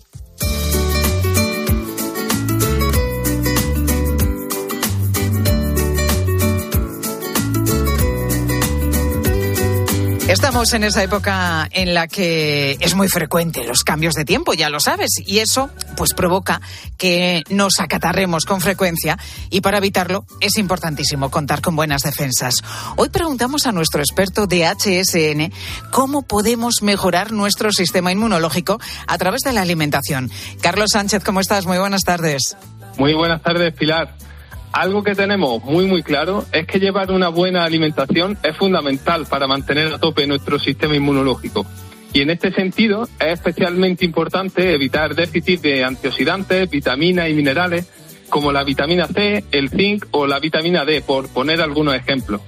[10.42, 14.72] Estamos en esa época en la que es muy frecuente los cambios de tiempo, ya
[14.72, 16.60] lo sabes, y eso pues provoca
[16.98, 19.20] que nos acatarremos con frecuencia
[19.52, 22.56] y para evitarlo es importantísimo contar con buenas defensas.
[22.96, 25.54] Hoy preguntamos a nuestro experto de HSN
[25.92, 30.32] cómo podemos mejorar nuestro sistema inmunológico a través de la alimentación.
[30.60, 31.68] Carlos Sánchez, ¿cómo estás?
[31.68, 32.58] Muy buenas tardes.
[32.98, 34.16] Muy buenas tardes, Pilar.
[34.74, 39.48] Algo que tenemos muy muy claro es que llevar una buena alimentación es fundamental para
[39.48, 41.66] mantener a tope nuestro sistema inmunológico.
[42.14, 47.90] Y en este sentido es especialmente importante evitar déficit de antioxidantes, vitaminas y minerales
[48.30, 52.42] como la vitamina C, el zinc o la vitamina D, por poner algunos ejemplos.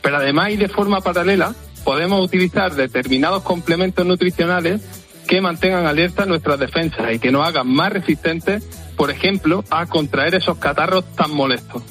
[0.00, 4.80] Pero además y de forma paralela podemos utilizar determinados complementos nutricionales
[5.28, 8.64] que mantengan alerta nuestras defensas y que nos hagan más resistentes
[8.96, 11.82] por ejemplo, a contraer esos catarros tan molestos.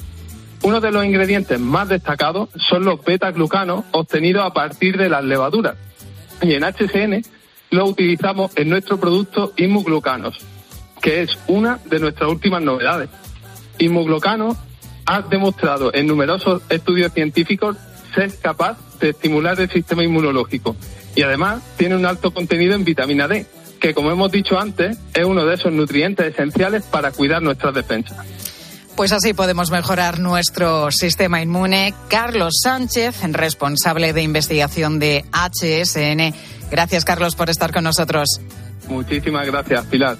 [0.62, 5.76] Uno de los ingredientes más destacados son los beta-glucanos obtenidos a partir de las levaduras.
[6.42, 7.22] Y en HCN
[7.70, 10.38] lo utilizamos en nuestro producto Inmuglucanos,
[11.00, 13.10] que es una de nuestras últimas novedades.
[13.78, 14.56] Inmuglucanos
[15.04, 17.76] ha demostrado en numerosos estudios científicos
[18.14, 20.74] ser capaz de estimular el sistema inmunológico
[21.14, 23.46] y además tiene un alto contenido en vitamina D,
[23.80, 28.18] que como hemos dicho antes, es uno de esos nutrientes esenciales para cuidar nuestras defensas.
[28.96, 31.92] Pues así podemos mejorar nuestro sistema inmune.
[32.08, 36.34] Carlos Sánchez, responsable de investigación de HSN.
[36.70, 38.40] Gracias, Carlos, por estar con nosotros.
[38.88, 40.16] Muchísimas gracias, Pilar.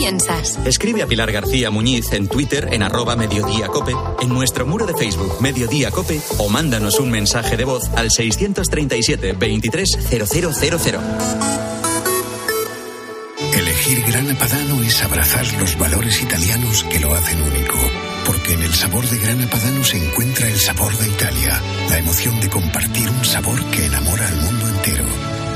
[0.00, 0.58] Piensas?
[0.64, 5.42] Escribe a Pilar García Muñiz en Twitter en arroba mediodíacope, en nuestro muro de Facebook
[5.42, 11.00] Mediodía Cope o mándanos un mensaje de voz al 637 230000.
[13.52, 17.76] Elegir Gran Padano es abrazar los valores italianos que lo hacen único.
[18.24, 21.60] Porque en el sabor de Gran Padano se encuentra el sabor de Italia,
[21.90, 25.04] la emoción de compartir un sabor que enamora al mundo entero.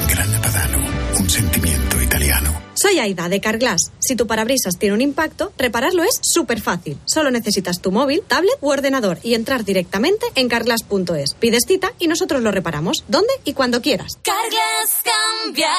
[0.09, 0.78] Gran Padano,
[1.18, 2.53] un sentimiento italiano.
[2.74, 3.92] Soy Aida de Carglass.
[4.00, 6.98] Si tu parabrisas tiene un impacto, repararlo es súper fácil.
[7.05, 11.35] Solo necesitas tu móvil, tablet u ordenador y entrar directamente en carglass.es.
[11.35, 13.05] Pides cita y nosotros lo reparamos.
[13.09, 14.18] ¿Dónde y cuando quieras?
[14.22, 15.72] Carglass cambia,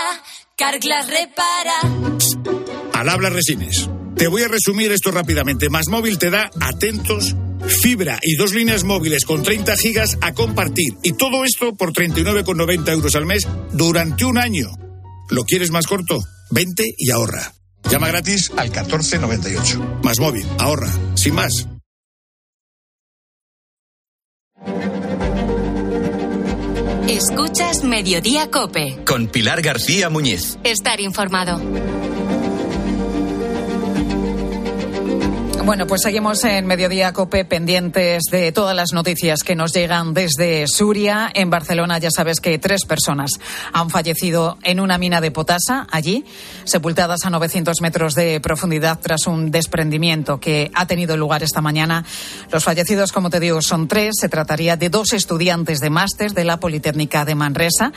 [0.56, 1.82] Carglass repara.
[2.94, 3.90] Al habla resines.
[4.16, 5.70] Te voy a resumir esto rápidamente.
[5.70, 7.36] Más móvil te da atentos,
[7.82, 10.94] fibra y dos líneas móviles con 30 gigas a compartir.
[11.04, 14.70] Y todo esto por 39,90 euros al mes durante un año.
[15.30, 16.24] ¿Lo quieres más corto?
[16.52, 17.54] Vente y ahorra.
[17.90, 20.00] Llama gratis al 1498.
[20.04, 21.68] Más móvil, ahorra, sin más.
[27.08, 29.04] Escuchas Mediodía Cope.
[29.06, 30.58] Con Pilar García Muñiz.
[30.64, 31.62] Estar informado.
[35.66, 40.68] Bueno, pues seguimos en Mediodía Cope pendientes de todas las noticias que nos llegan desde
[40.68, 41.32] Suria.
[41.34, 43.32] En Barcelona ya sabes que tres personas
[43.74, 46.24] han fallecido en una mina de potasa allí,
[46.66, 52.06] sepultadas a 900 metros de profundidad tras un desprendimiento que ha tenido lugar esta mañana.
[52.52, 54.18] Los fallecidos, como te digo, son tres.
[54.22, 57.92] Se trataría de dos estudiantes de máster de la Politécnica de Manresa.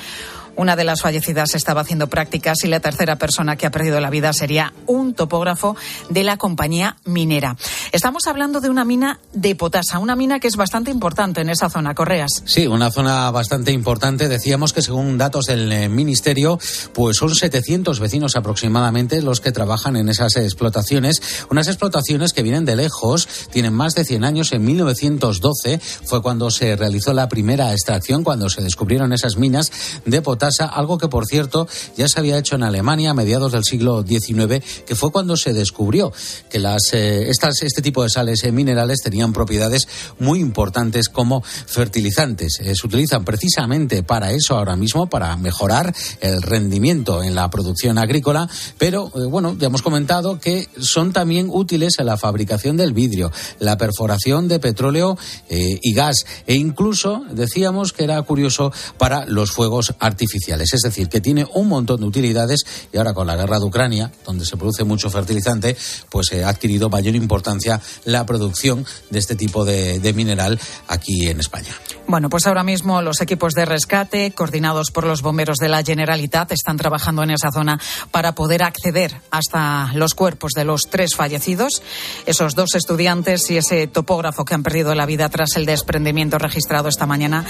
[0.56, 4.10] Una de las fallecidas estaba haciendo prácticas y la tercera persona que ha perdido la
[4.10, 5.76] vida sería un topógrafo
[6.10, 7.56] de la compañía minera.
[7.92, 11.70] Estamos hablando de una mina de potasa, una mina que es bastante importante en esa
[11.70, 12.42] zona, Correas.
[12.44, 14.28] Sí, una zona bastante importante.
[14.28, 16.58] Decíamos que según datos del eh, Ministerio,
[16.92, 21.20] pues son 700 vecinos aproximadamente los que trabajan en esas explotaciones.
[21.50, 24.52] Unas explotaciones que vienen de lejos, tienen más de 100 años.
[24.52, 29.70] En 1912 fue cuando se realizó la primera extracción, cuando se descubrieron esas minas
[30.04, 33.64] de potasa algo que por cierto ya se había hecho en Alemania a mediados del
[33.64, 36.12] siglo XIX, que fue cuando se descubrió
[36.48, 42.60] que las, eh, este tipo de sales eh, minerales tenían propiedades muy importantes como fertilizantes.
[42.60, 47.98] Eh, se utilizan precisamente para eso ahora mismo, para mejorar el rendimiento en la producción
[47.98, 53.30] agrícola, pero bueno, ya hemos comentado que son también útiles en la fabricación del vidrio,
[53.58, 55.16] la perforación de petróleo
[55.48, 60.27] y gas, e incluso decíamos que era curioso para los fuegos artificiales.
[60.34, 64.12] Es decir, que tiene un montón de utilidades y ahora con la guerra de Ucrania,
[64.24, 65.76] donde se produce mucho fertilizante,
[66.10, 71.40] pues ha adquirido mayor importancia la producción de este tipo de, de mineral aquí en
[71.40, 71.70] España.
[72.06, 76.52] Bueno, pues ahora mismo los equipos de rescate, coordinados por los bomberos de la Generalitat,
[76.52, 77.78] están trabajando en esa zona
[78.10, 81.82] para poder acceder hasta los cuerpos de los tres fallecidos,
[82.26, 86.88] esos dos estudiantes y ese topógrafo que han perdido la vida tras el desprendimiento registrado
[86.88, 87.44] esta mañana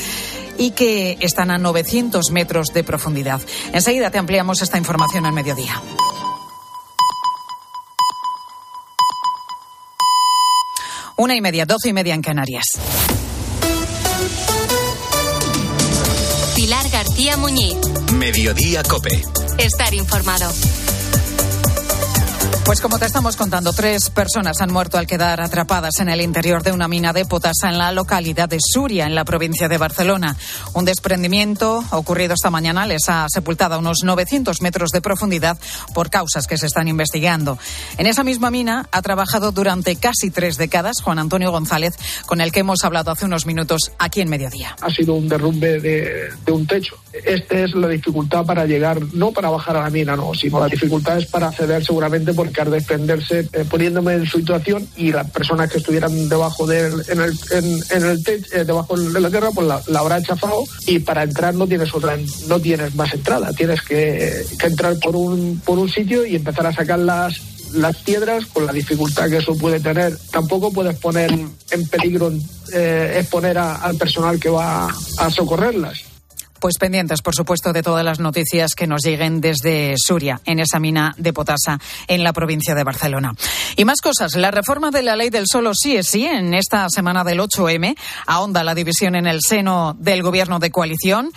[0.59, 3.41] y que están a 900 metros de profundidad.
[3.73, 5.81] Enseguida te ampliamos esta información al mediodía.
[11.17, 12.65] Una y media, doce y media en Canarias.
[16.55, 17.77] Pilar García Muñiz.
[18.13, 19.25] Mediodía Cope.
[19.59, 20.49] Estar informado.
[22.69, 26.63] Pues como te estamos contando, tres personas han muerto al quedar atrapadas en el interior
[26.63, 30.37] de una mina de potasa en la localidad de Suria, en la provincia de Barcelona.
[30.75, 35.59] Un desprendimiento ocurrido esta mañana les ha sepultado a unos 900 metros de profundidad
[35.95, 37.59] por causas que se están investigando.
[37.97, 41.95] En esa misma mina ha trabajado durante casi tres décadas Juan Antonio González,
[42.27, 44.77] con el que hemos hablado hace unos minutos aquí en Mediodía.
[44.83, 46.97] Ha sido un derrumbe de, un techo.
[47.13, 50.69] Esta es la dificultad para llegar, no para bajar a la mina, no, sino la
[50.69, 55.69] dificultad es para acceder seguramente porque al desprenderse, eh, poniéndome en situación y las personas
[55.69, 59.51] que estuvieran debajo del, en el, en, en el techo, eh, debajo de la tierra,
[59.53, 63.53] pues la, la, habrá chafado y para entrar no tienes otra, no tienes más entrada,
[63.55, 67.41] tienes que, que entrar por un, por un sitio y empezar a sacar las
[67.73, 70.17] las piedras con la dificultad que eso puede tener.
[70.31, 72.33] Tampoco puedes poner en peligro
[72.73, 76.05] eh, exponer a, al personal que va a socorrerlas.
[76.61, 80.81] Pues pendientes, por supuesto, de todas las noticias que nos lleguen desde Suria, en esa
[80.81, 83.35] mina de potasa en la provincia de Barcelona.
[83.77, 84.35] Y más cosas.
[84.35, 87.97] La reforma de la ley del solo sí es sí en esta semana del 8M
[88.27, 91.31] ahonda la división en el seno del gobierno de coalición.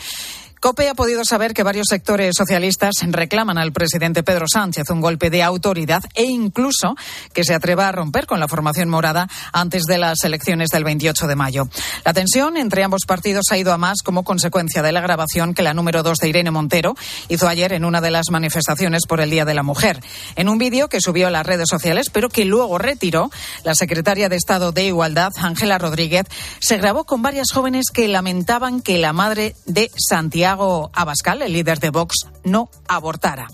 [0.62, 5.32] COPE ha podido saber que varios sectores socialistas reclaman al presidente Pedro Sánchez un golpe
[5.32, 6.95] de autoridad e incluso
[7.34, 11.26] que se atreva a romper con la formación morada antes de las elecciones del 28
[11.26, 11.67] de mayo.
[12.06, 15.63] La tensión entre ambos partidos ha ido a más como consecuencia de la grabación que
[15.63, 16.93] la número dos de Irene Montero
[17.28, 20.00] hizo ayer en una de las manifestaciones por el Día de la Mujer.
[20.36, 23.32] En un vídeo que subió a las redes sociales, pero que luego retiró,
[23.63, 26.26] la secretaria de Estado de Igualdad, Ángela Rodríguez,
[26.60, 31.54] se grabó con varias jóvenes que lamentaban que la madre de Santiago Santiago Abascal, el
[31.54, 33.48] líder de Vox, no abortara.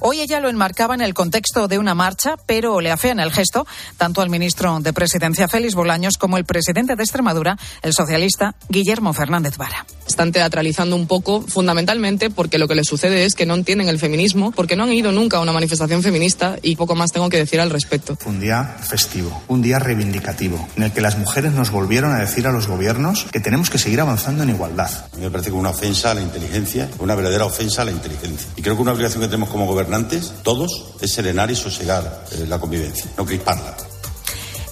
[0.00, 3.66] Hoy ella lo enmarcaba en el contexto de una marcha, pero le afean el gesto
[3.96, 9.12] tanto al ministro de Presidencia Félix Bolaños como el presidente de Extremadura, el socialista Guillermo
[9.12, 9.86] Fernández Vara.
[10.06, 13.98] Están teatralizando un poco, fundamentalmente porque lo que les sucede es que no entienden el
[13.98, 17.36] feminismo, porque no han ido nunca a una manifestación feminista y poco más tengo que
[17.36, 18.16] decir al respecto.
[18.24, 22.46] Un día festivo, un día reivindicativo, en el que las mujeres nos volvieron a decir
[22.46, 24.90] a los gobiernos que tenemos que seguir avanzando en igualdad.
[25.12, 27.90] A mí me parece como una ofensa a la inteligencia, una verdadera ofensa a la
[27.90, 28.48] inteligencia.
[28.56, 32.44] Y creo que una obligación que tenemos como gobernantes, todos, es serenar y sosegar eh,
[32.46, 33.87] la convivencia, no crisparla.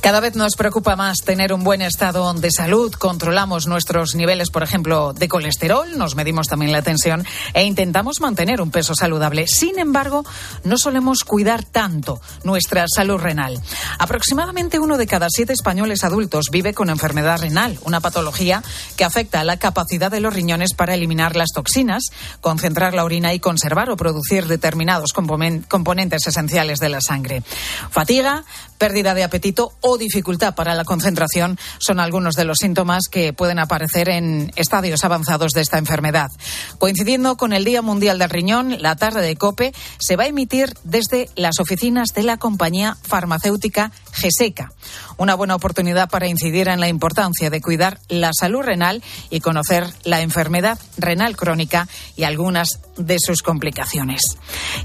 [0.07, 2.93] Cada vez nos preocupa más tener un buen estado de salud.
[2.93, 8.61] Controlamos nuestros niveles, por ejemplo, de colesterol, nos medimos también la tensión e intentamos mantener
[8.63, 9.47] un peso saludable.
[9.49, 10.25] Sin embargo,
[10.63, 13.61] no solemos cuidar tanto nuestra salud renal.
[13.99, 18.63] Aproximadamente uno de cada siete españoles adultos vive con enfermedad renal, una patología
[18.97, 22.05] que afecta a la capacidad de los riñones para eliminar las toxinas,
[22.41, 27.43] concentrar la orina y conservar o producir determinados componentes esenciales de la sangre.
[27.91, 28.45] Fatiga,
[28.79, 33.59] pérdida de apetito o dificultad para la concentración son algunos de los síntomas que pueden
[33.59, 36.31] aparecer en estadios avanzados de esta enfermedad.
[36.79, 40.75] Coincidiendo con el Día Mundial del Riñón, la tarde de COPE se va a emitir
[40.85, 44.73] desde las oficinas de la compañía farmacéutica GESECA.
[45.19, 49.87] Una buena oportunidad para incidir en la importancia de cuidar la salud renal y conocer
[50.05, 54.23] la enfermedad renal crónica y algunas de sus complicaciones.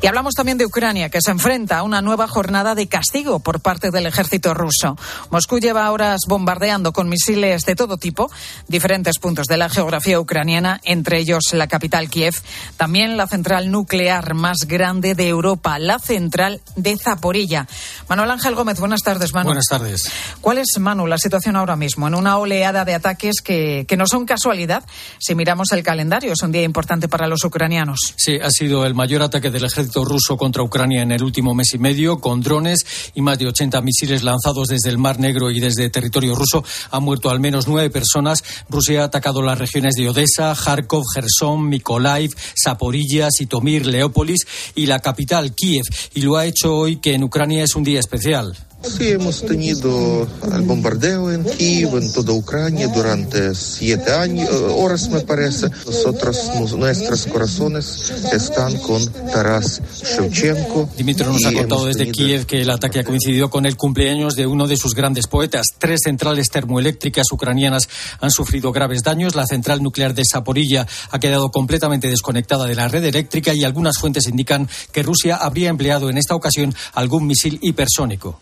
[0.01, 3.61] Y hablamos también de Ucrania, que se enfrenta a una nueva jornada de castigo por
[3.61, 4.90] parte del ejército ruso.
[4.91, 8.29] Bueno, Moscú lleva horas bombardeando con misiles de todo tipo
[8.67, 12.35] diferentes puntos de la geografía ucraniana, entre ellos la capital Kiev,
[12.77, 17.67] también la central nuclear más grande de Europa, la central de Zaporilla.
[18.09, 19.47] Manuel Ángel Gómez, buenas tardes, Manu.
[19.47, 20.11] Buenas tardes.
[20.41, 24.07] ¿Cuál es, Manu, la situación ahora mismo en una oleada de ataques que, que no
[24.07, 24.83] son casualidad
[25.19, 26.33] si miramos el calendario?
[26.33, 28.13] Es un día importante para los ucranianos.
[28.17, 31.73] Sí, ha sido el mayor ataque del ejército ruso contra Ucrania en el último mes
[31.73, 35.59] y medio, con drones y más de 80 misiles lanzados desde el Mar Negro y
[35.59, 36.63] desde territorio ruso.
[36.91, 38.43] Han muerto al menos nueve personas.
[38.69, 44.99] Rusia ha atacado las regiones de Odessa, Kharkov, Gerson, Mykolaiv, Zaporilla, Sitomir, Leópolis y la
[44.99, 45.83] capital, Kiev.
[46.13, 48.55] Y lo ha hecho hoy que en Ucrania es un día especial.
[48.83, 55.21] Sí, hemos tenido el bombardeo en Kiev, en toda Ucrania, durante siete años, horas me
[55.21, 55.67] parece.
[55.85, 60.89] Nosotros, nuestros corazones están con Taras Shevchenko.
[60.97, 64.47] Dimitro nos ha contado desde Kiev que el ataque ha coincidido con el cumpleaños de
[64.47, 65.67] uno de sus grandes poetas.
[65.77, 67.87] Tres centrales termoeléctricas ucranianas
[68.19, 69.35] han sufrido graves daños.
[69.35, 73.99] La central nuclear de Saporilla ha quedado completamente desconectada de la red eléctrica y algunas
[73.99, 78.39] fuentes indican que Rusia habría empleado en esta ocasión algún misil hipersónico.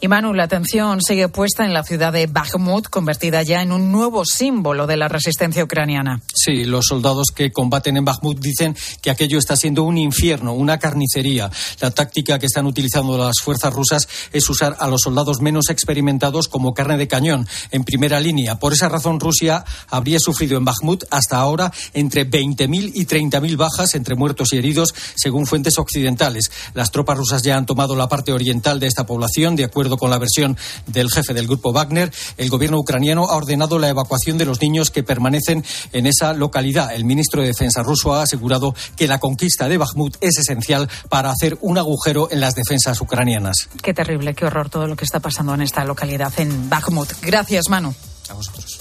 [0.00, 3.92] Y Manu, la atención sigue puesta en la ciudad de Bakhmut, convertida ya en un
[3.92, 6.20] nuevo símbolo de la resistencia ucraniana.
[6.34, 10.78] Sí, los soldados que combaten en Bakhmut dicen que aquello está siendo un infierno, una
[10.78, 11.50] carnicería.
[11.80, 16.48] La táctica que están utilizando las fuerzas rusas es usar a los soldados menos experimentados
[16.48, 18.58] como carne de cañón en primera línea.
[18.58, 23.94] Por esa razón, Rusia habría sufrido en Bakhmut hasta ahora entre 20.000 y 30.000 bajas
[23.94, 26.50] entre muertos y heridos, según fuentes occidentales.
[26.74, 30.10] Las tropas rusas ya han tomado la parte oriental de esta población, de acuerdo con
[30.10, 30.56] la versión
[30.86, 34.90] del jefe del grupo Wagner, el gobierno ucraniano ha ordenado la evacuación de los niños
[34.90, 36.92] que permanecen en esa localidad.
[36.92, 41.30] El ministro de Defensa ruso ha asegurado que la conquista de Bakhmut es esencial para
[41.30, 43.68] hacer un agujero en las defensas ucranianas.
[43.82, 47.12] Qué terrible, qué horror todo lo que está pasando en esta localidad, en Bakhmut.
[47.22, 47.94] Gracias, Manu.
[48.28, 48.80] A vosotros.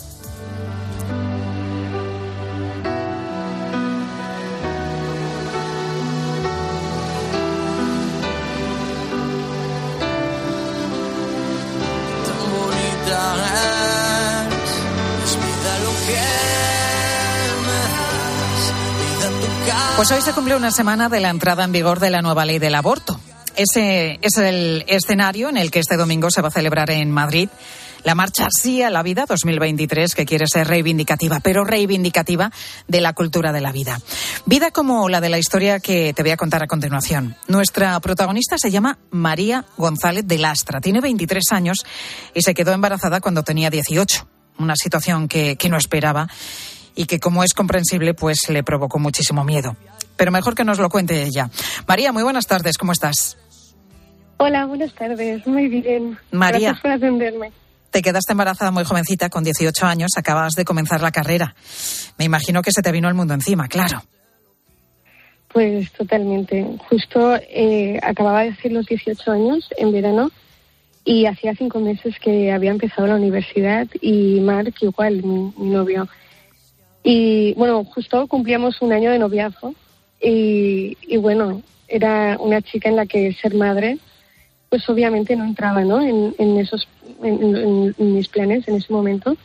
[19.95, 22.57] Pues hoy se cumple una semana de la entrada en vigor de la nueva ley
[22.57, 23.19] del aborto.
[23.55, 27.49] Ese es el escenario en el que este domingo se va a celebrar en Madrid
[28.03, 32.51] la marcha Sí a la Vida 2023, que quiere ser reivindicativa, pero reivindicativa
[32.87, 34.01] de la cultura de la vida.
[34.45, 37.35] Vida como la de la historia que te voy a contar a continuación.
[37.47, 40.81] Nuestra protagonista se llama María González de Lastra.
[40.81, 41.77] Tiene 23 años
[42.33, 44.27] y se quedó embarazada cuando tenía 18.
[44.57, 46.27] Una situación que, que no esperaba
[46.95, 49.75] y que, como es comprensible, pues le provocó muchísimo miedo.
[50.15, 51.49] Pero mejor que nos lo cuente ella.
[51.87, 53.37] María, muy buenas tardes, ¿cómo estás?
[54.37, 56.17] Hola, buenas tardes, muy bien.
[56.31, 56.69] María.
[56.69, 57.51] Gracias por atenderme.
[57.91, 61.55] Te quedaste embarazada muy jovencita, con 18 años, acabas de comenzar la carrera.
[62.17, 64.03] Me imagino que se te vino el mundo encima, claro.
[65.49, 66.65] Pues totalmente.
[66.89, 70.31] Justo eh, acababa de hacer los 18 años en verano
[71.05, 76.07] y hacía cinco meses que había empezado la universidad y Mark igual, mi, mi novio.
[77.03, 79.75] Y bueno, justo cumplíamos un año de noviazgo
[80.21, 83.97] y, y, bueno, era una chica en la que ser madre,
[84.69, 86.01] pues obviamente no entraba, ¿no?
[86.01, 86.87] En, en esos,
[87.21, 89.35] en, mis planes en ese momento.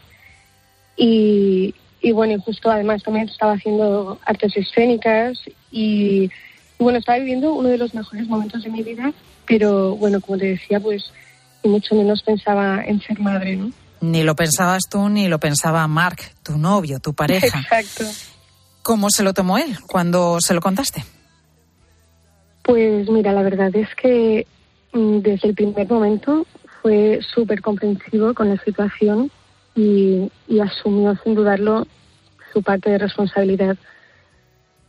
[0.96, 5.38] Y, y bueno, y justo además también estaba haciendo artes escénicas
[5.72, 6.30] y,
[6.78, 9.12] y bueno, estaba viviendo uno de los mejores momentos de mi vida,
[9.46, 11.12] pero bueno, como te decía, pues
[11.62, 13.72] y mucho menos pensaba en ser madre, ¿no?
[14.00, 17.58] Ni lo pensabas tú, ni lo pensaba Mark, tu novio, tu pareja.
[17.58, 18.04] Exacto.
[18.82, 21.04] ¿Cómo se lo tomó él cuando se lo contaste?
[22.62, 24.46] Pues mira, la verdad es que
[24.92, 26.46] mm, desde el primer momento
[26.82, 29.30] fue súper comprensivo con la situación
[29.74, 31.86] y, y, asumió sin dudarlo
[32.52, 33.76] su parte de responsabilidad.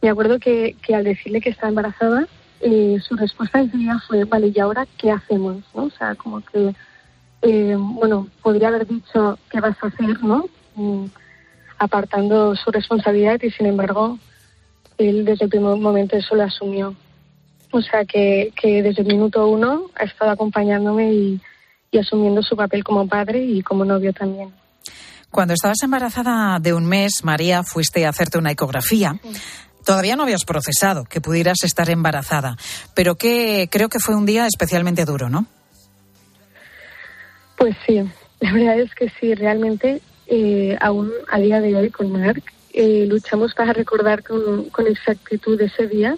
[0.01, 2.27] Me acuerdo que, que al decirle que estaba embarazada,
[2.61, 5.63] eh, su respuesta enseguida fue, vale, ¿y ahora qué hacemos?
[5.73, 5.83] ¿no?
[5.83, 6.75] O sea, como que
[7.41, 10.45] eh, bueno, podría haber dicho qué vas a hacer, ¿no?
[10.75, 11.05] Mm,
[11.77, 14.19] apartando su responsabilidad y sin embargo
[14.97, 16.95] él desde el primer momento eso lo asumió.
[17.71, 21.41] O sea que, que desde el minuto uno ha estado acompañándome y,
[21.91, 24.51] y asumiendo su papel como padre y como novio también.
[25.31, 29.19] Cuando estabas embarazada de un mes, María, fuiste a hacerte una ecografía.
[29.21, 29.29] Sí.
[29.85, 32.57] Todavía no habías procesado que pudieras estar embarazada,
[32.93, 35.45] pero que creo que fue un día especialmente duro, ¿no?
[37.59, 38.01] Pues sí,
[38.39, 42.41] la verdad es que sí, realmente eh, aún a día de hoy con Marc
[42.73, 46.17] eh, luchamos para recordar con, exactitud ese día,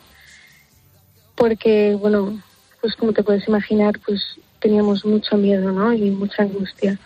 [1.35, 2.39] porque, bueno,
[2.79, 4.21] pues como te puedes imaginar, pues
[4.59, 5.91] teníamos mucho miedo, ¿no?
[5.93, 6.99] Y mucha angustia.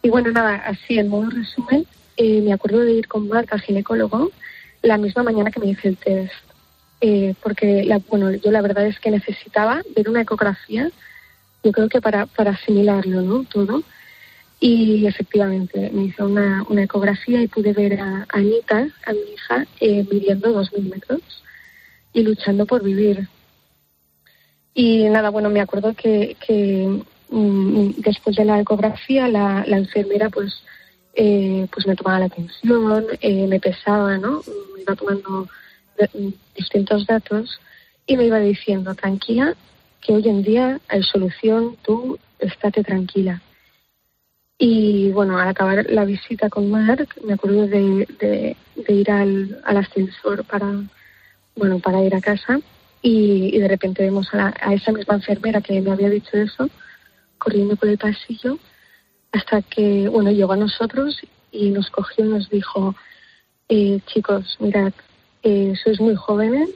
[0.00, 3.60] Y bueno, nada, así en modo resumen, eh, me acuerdo de ir con Marc al
[3.60, 4.30] ginecólogo
[4.80, 6.32] la misma mañana que me hice el test.
[7.00, 10.90] Eh, porque, la, bueno, yo la verdad es que necesitaba ver una ecografía,
[11.62, 13.44] yo creo que para, para asimilarlo, ¿no?
[13.44, 13.82] Todo.
[14.60, 19.66] Y efectivamente, me hizo una, una ecografía y pude ver a, Anita, a mi hija,
[19.80, 21.20] eh, midiendo dos mil metros
[22.12, 23.28] y luchando por vivir.
[24.74, 30.28] Y nada, bueno, me acuerdo que, que mm, después de la ecografía la, la enfermera
[30.28, 30.62] pues,
[31.14, 34.42] eh, pues me tomaba la tensión, eh, me pesaba, ¿no?
[34.74, 35.48] Me iba tomando
[36.14, 37.60] mm, distintos datos
[38.06, 39.54] y me iba diciendo, tranquila,
[40.00, 43.42] que hoy en día hay solución, tú estate tranquila.
[44.58, 49.76] Y bueno, al acabar la visita con Mark, me acuerdo de, de, ir al, al,
[49.76, 50.66] ascensor para,
[51.54, 52.60] bueno, para ir a casa
[53.00, 56.68] y, de repente vemos a, a, esa misma enfermera que me había dicho eso
[57.38, 58.58] corriendo por el pasillo
[59.32, 61.20] hasta que, bueno, llegó a nosotros
[61.52, 62.94] y nos cogió y nos dijo,
[63.68, 64.92] eh, chicos, mirad,
[65.42, 66.70] eh, sois muy jóvenes,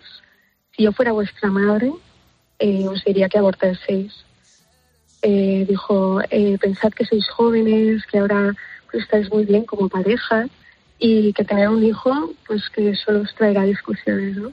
[0.76, 1.92] si yo fuera vuestra madre,
[2.64, 4.12] eh, os diría que abortaseis
[5.22, 8.54] eh, dijo, eh, pensad que sois jóvenes, que ahora
[8.90, 10.48] pues, estáis muy bien como pareja
[10.98, 12.12] y que tener un hijo,
[12.46, 14.52] pues que solo os traerá discusiones, ¿no?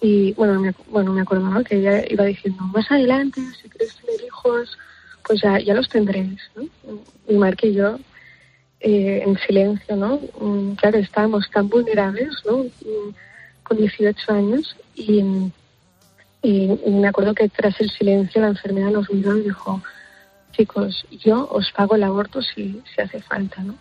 [0.00, 1.64] Y bueno, me, bueno, me acuerdo ¿no?
[1.64, 4.78] que ella iba diciendo, más adelante, si queréis tener hijos,
[5.26, 6.68] pues ya, ya los tendréis, ¿no?
[7.28, 7.98] Y Mark y yo,
[8.80, 10.20] eh, en silencio, ¿no?
[10.40, 12.64] Mm, claro, estábamos tan vulnerables, ¿no?
[12.64, 13.14] Mm,
[13.64, 15.22] con 18 años y
[16.42, 19.82] y, me acuerdo que tras el silencio la enfermera nos miró y dijo,
[20.52, 23.74] chicos, yo os pago el aborto si, si hace falta, ¿no?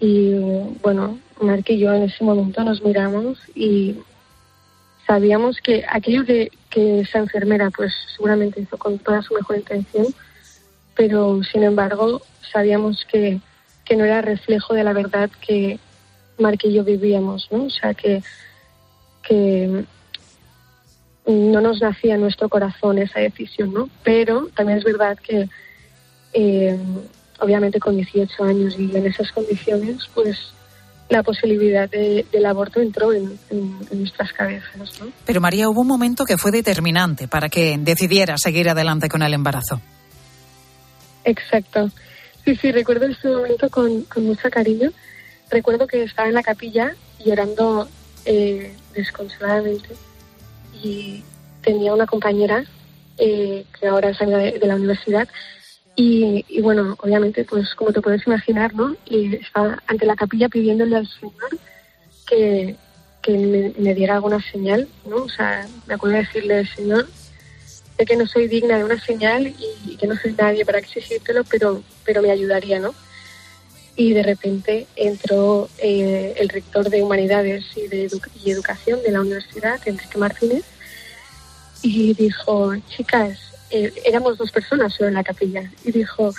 [0.00, 0.34] Y
[0.82, 3.98] bueno, Mark y yo en ese momento nos miramos y
[5.06, 10.06] sabíamos que aquello que, que esa enfermera pues seguramente hizo con toda su mejor intención,
[10.96, 12.20] pero sin embargo
[12.52, 13.40] sabíamos que,
[13.84, 15.78] que no era reflejo de la verdad que
[16.38, 17.64] Mark y yo vivíamos, ¿no?
[17.64, 18.24] O sea, que,
[19.22, 19.84] que
[21.26, 23.88] no nos nacía en nuestro corazón esa decisión, ¿no?
[24.02, 25.48] Pero también es verdad que,
[26.32, 26.78] eh,
[27.38, 30.36] obviamente, con 18 años y en esas condiciones, pues
[31.08, 33.38] la posibilidad del aborto entró en,
[33.92, 35.12] nuestras cabezas, ¿no?
[35.26, 39.34] Pero María, hubo un momento que fue determinante para que decidiera seguir adelante con el
[39.34, 39.80] embarazo.
[41.24, 41.90] Exacto.
[42.44, 44.90] Sí, sí, recuerdo ese momento con, con mucho cariño.
[45.50, 47.88] Recuerdo que estaba en la capilla llorando
[48.24, 49.90] eh, desconsoladamente
[50.82, 51.22] y
[51.62, 52.64] tenía una compañera
[53.18, 55.28] eh, que ahora salió de, la universidad
[55.94, 58.96] y, bueno, obviamente, pues como te puedes imaginar, ¿no?
[59.04, 61.58] Y estaba ante la capilla pidiéndole al Señor
[62.26, 62.76] que,
[63.20, 65.16] que me, diera alguna señal, ¿no?
[65.16, 67.06] O sea, me acuerdo de decirle, Señor,
[67.96, 69.54] sé que no soy digna de una señal
[69.86, 72.94] y, que no soy nadie para exigírtelo, pero, pero me ayudaría, ¿no?
[73.94, 78.10] Y de repente entró eh, el rector de Humanidades y de
[78.42, 80.64] y Educación de la universidad, Enrique Martínez,
[81.82, 83.38] y dijo, chicas,
[83.70, 86.32] eh, éramos dos personas solo en la capilla, y dijo,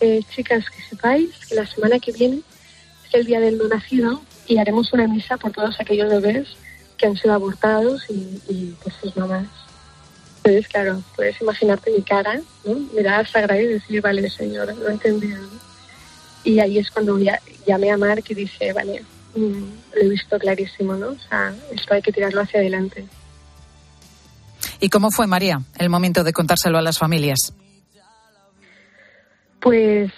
[0.00, 2.42] eh, chicas, que sepáis que la semana que viene
[3.06, 6.48] es el día del no nacido y haremos una misa por todos aquellos bebés
[6.96, 9.46] que han sido abortados y, por sus mamás.
[10.38, 12.74] Entonces, claro, puedes imaginarte mi cara, ¿no?
[12.94, 15.38] mirar a Sagrada y decir, vale, señora, lo he entendido.
[16.44, 20.38] Y ahí es cuando ya, llamé a Mark y dice, vale, mm, lo he visto
[20.38, 21.08] clarísimo, ¿no?
[21.08, 23.06] O sea, esto hay que tirarlo hacia adelante.
[24.80, 27.52] ¿Y cómo fue, María, el momento de contárselo a las familias?
[29.60, 30.12] Pues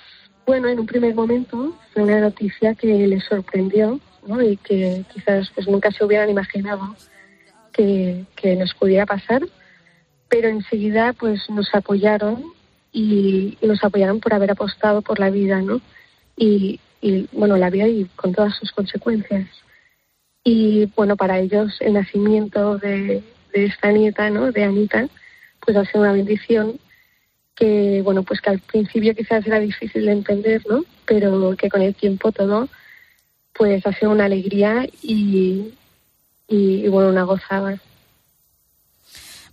[0.46, 4.42] bueno, en un primer momento fue una noticia que les sorprendió ¿no?
[4.42, 6.94] y que quizás pues nunca se hubieran imaginado
[7.72, 8.26] que,
[8.58, 9.42] nos pudiera pasar,
[10.28, 12.44] pero enseguida pues nos apoyaron
[12.92, 15.80] y, nos apoyaron por haber apostado por la vida, ¿no?
[16.36, 19.48] Y, y bueno, la vida y con todas sus consecuencias.
[20.44, 23.22] Y bueno, para ellos el nacimiento de,
[23.52, 24.52] de esta nieta, ¿no?
[24.52, 25.08] De Anita,
[25.64, 26.78] pues ha sido una bendición
[27.54, 30.82] que, bueno, pues que al principio quizás era difícil de entender, ¿no?
[31.04, 32.68] Pero que con el tiempo todo,
[33.52, 35.74] pues ha sido una alegría y,
[36.48, 37.78] y, bueno, una gozada.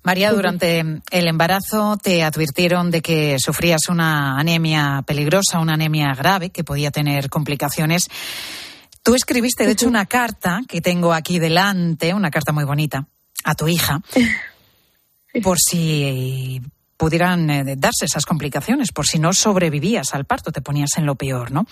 [0.04, 6.50] María, durante el embarazo te advirtieron de que sufrías una anemia peligrosa, una anemia grave
[6.50, 8.08] que podía tener complicaciones.
[9.04, 13.06] Tú escribiste, de hecho, una carta que tengo aquí delante, una carta muy bonita,
[13.44, 14.02] a tu hija,
[15.44, 16.62] por si
[16.98, 21.16] pudieran eh, darse esas complicaciones, por si no sobrevivías al parto, te ponías en lo
[21.16, 21.68] peor, ¿no?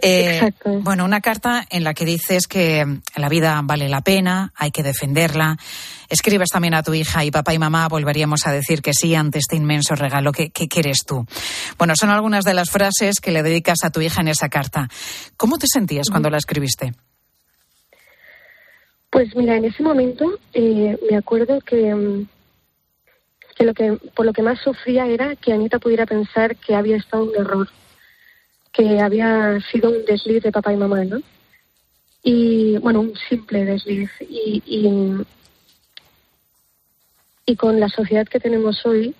[0.00, 0.52] Eh,
[0.82, 4.82] bueno, una carta en la que dices que la vida vale la pena, hay que
[4.82, 5.56] defenderla.
[6.08, 9.38] Escribes también a tu hija y papá y mamá volveríamos a decir que sí ante
[9.38, 11.26] este inmenso regalo que, que quieres tú.
[11.78, 14.88] Bueno, son algunas de las frases que le dedicas a tu hija en esa carta.
[15.36, 16.92] ¿Cómo te sentías cuando la escribiste?
[19.16, 22.28] Pues mira, en ese momento eh, me acuerdo que, mm,
[23.56, 26.98] que, lo que por lo que más sufría era que Anita pudiera pensar que había
[26.98, 27.66] estado un error,
[28.74, 31.22] que había sido un desliz de papá y mamá, ¿no?
[32.22, 34.10] Y bueno, un simple desliz.
[34.20, 35.24] Y, y,
[37.46, 39.14] y con la sociedad que tenemos hoy,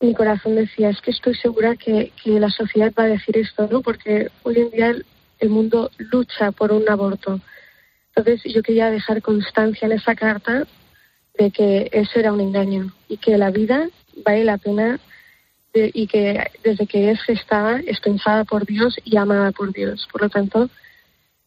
[0.00, 3.68] mi corazón decía, es que estoy segura que, que, la sociedad va a decir esto,
[3.70, 3.82] ¿no?
[3.82, 5.04] Porque hoy en día el,
[5.40, 7.38] el, mundo lucha por un aborto.
[8.16, 10.66] Entonces yo quería dejar constancia en esa carta
[11.36, 13.88] de que eso era un engaño y que la vida
[14.24, 15.00] vale la pena
[15.72, 20.06] de, y que desde que es gestada es pensada por Dios y amada por Dios.
[20.12, 20.70] Por lo tanto,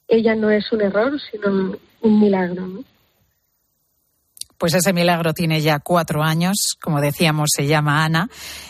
[0.07, 2.83] ella no es un error, sino un milagro.
[4.57, 8.27] Pues ese milagro tiene ya cuatro años, como decíamos, se llama Ana,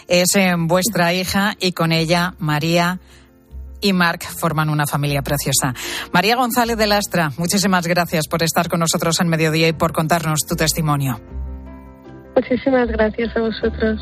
[0.08, 3.00] es en vuestra hija y con ella María
[3.82, 5.74] y Marc forman una familia preciosa.
[6.12, 10.40] María González de Lastra, muchísimas gracias por estar con nosotros en Mediodía y por contarnos
[10.48, 11.20] tu testimonio.
[12.36, 14.00] Muchísimas gracias a vosotros.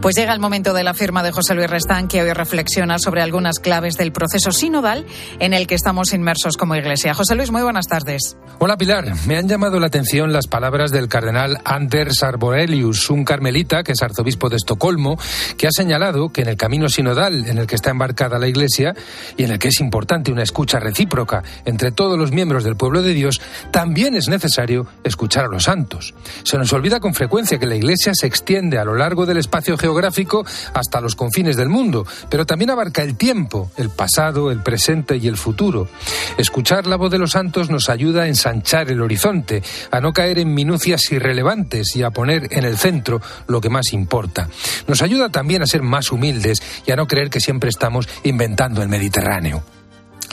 [0.00, 3.22] Pues llega el momento de la firma de José Luis Restán, que hoy reflexiona sobre
[3.22, 5.06] algunas claves del proceso sinodal
[5.40, 7.14] en el que estamos inmersos como Iglesia.
[7.14, 8.36] José Luis, muy buenas tardes.
[8.58, 13.82] Hola Pilar, me han llamado la atención las palabras del cardenal Anders Arborelius, un carmelita
[13.82, 15.18] que es arzobispo de Estocolmo,
[15.56, 18.94] que ha señalado que en el camino sinodal en el que está embarcada la Iglesia
[19.36, 23.02] y en el que es importante una escucha recíproca entre todos los miembros del pueblo
[23.02, 23.40] de Dios,
[23.70, 26.14] también es necesario escuchar a los santos.
[26.44, 29.76] Se nos olvida con frecuencia que la Iglesia se extiende a lo largo del espacio
[29.84, 35.18] geográfico hasta los confines del mundo, pero también abarca el tiempo, el pasado, el presente
[35.18, 35.88] y el futuro.
[36.38, 40.38] Escuchar la voz de los santos nos ayuda a ensanchar el horizonte, a no caer
[40.38, 44.48] en minucias irrelevantes y a poner en el centro lo que más importa.
[44.86, 48.82] Nos ayuda también a ser más humildes y a no creer que siempre estamos inventando
[48.82, 49.73] el Mediterráneo.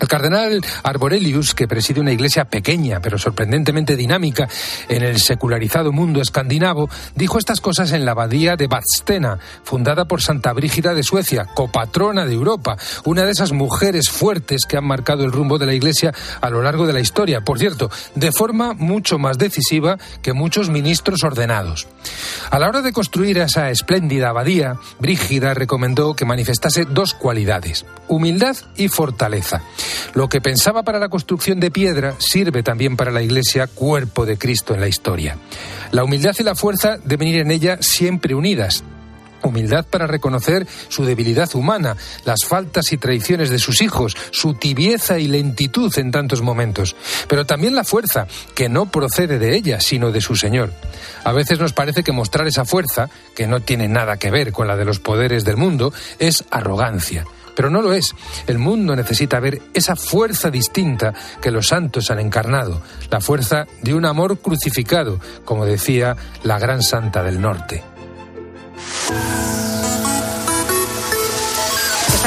[0.02, 4.50] El cardenal Arborelius, que preside una iglesia pequeña pero sorprendentemente dinámica
[4.90, 10.24] en el secularizado mundo escandinavo, dijo estas cosas en la abadía de Vadstena, fundada por
[10.24, 15.24] Santa Brígida de Suecia, copatrona de Europa, una de esas mujeres fuertes que han marcado
[15.24, 18.74] el rumbo de la iglesia a lo largo de la historia, por cierto, de forma
[18.74, 21.88] mucho más decisiva que muchos ministros ordenados.
[22.50, 28.56] A la hora de construir esa espléndida abadía, Brígida recomendó que manifestase dos cualidades, humildad
[28.78, 29.62] y fortaleza.
[30.14, 34.38] Lo que pensaba para la construcción de piedra sirve también para la Iglesia, cuerpo de
[34.38, 35.38] Cristo en la historia.
[35.92, 38.84] La humildad y la fuerza deben ir en ella siempre unidas,
[39.44, 45.18] Humildad para reconocer su debilidad humana, las faltas y traiciones de sus hijos, su tibieza
[45.18, 46.96] y lentitud en tantos momentos.
[47.28, 50.72] Pero también la fuerza, que no procede de ella, sino de su Señor.
[51.24, 54.68] A veces nos parece que mostrar esa fuerza, que no tiene nada que ver con
[54.68, 57.26] la de los poderes del mundo, es arrogancia.
[57.62, 58.16] Pero no lo es.
[58.48, 62.82] El mundo necesita ver esa fuerza distinta que los santos han encarnado,
[63.12, 67.84] la fuerza de un amor crucificado, como decía la gran santa del norte.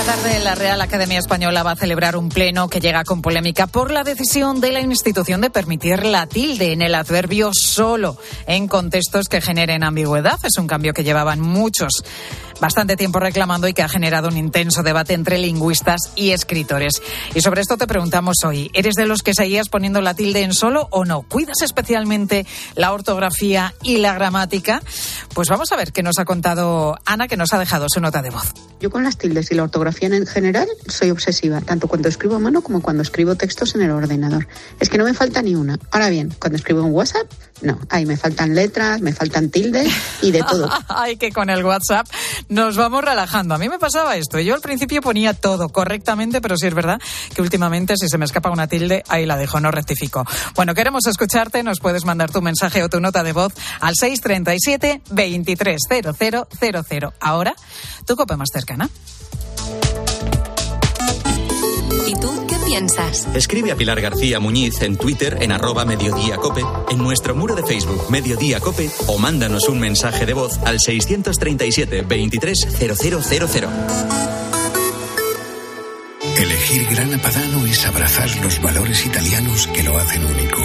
[0.07, 3.91] Tarde la Real Academia Española va a celebrar un pleno que llega con polémica por
[3.91, 9.31] la decisión de la institución de permitir la tilde en el adverbio solo en contextos
[9.31, 10.39] que generen ambigüedad.
[10.45, 12.05] Es un cambio que llevaban muchos
[12.61, 17.03] bastante tiempo reclamando y que ha generado un intenso debate entre lingüistas y escritores.
[17.35, 20.55] Y sobre esto te preguntamos hoy, ¿eres de los que seguías poniendo la tilde en
[20.55, 21.23] solo o no?
[21.23, 24.83] ¿Cuidas especialmente la ortografía y la gramática?
[25.35, 28.23] Pues vamos a ver qué nos ha contado Ana, que nos ha dejado su nota
[28.23, 28.53] de voz.
[28.81, 32.38] Yo con las tildes y la ortografía en general soy obsesiva, tanto cuando escribo a
[32.38, 34.47] mano como cuando escribo textos en el ordenador.
[34.80, 35.78] Es que no me falta ni una.
[35.90, 37.26] Ahora bien, cuando escribo en WhatsApp,
[37.62, 37.78] no.
[37.88, 39.88] Ahí me faltan letras, me faltan tildes
[40.22, 40.68] y de todo.
[40.88, 42.07] Ay, que con el WhatsApp
[42.49, 43.55] nos vamos relajando.
[43.55, 44.40] A mí me pasaba esto.
[44.40, 47.01] Yo al principio ponía todo correctamente, pero sí es verdad
[47.34, 50.24] que últimamente si se me escapa una tilde, ahí la dejo, no rectifico.
[50.55, 51.62] Bueno, queremos escucharte.
[51.62, 57.11] Nos puedes mandar tu mensaje o tu nota de voz al 637 230000.
[57.20, 57.55] Ahora,
[58.07, 58.90] tu copa más cercana.
[62.07, 63.27] ¿Y tú qué piensas?
[63.35, 67.62] Escribe a Pilar García Muñiz en Twitter en arroba Mediodía Cope, en nuestro muro de
[67.65, 73.65] Facebook Mediodía Cope o mándanos un mensaje de voz al 637 230000.
[76.37, 80.59] Elegir Gran Padano es abrazar los valores italianos que lo hacen único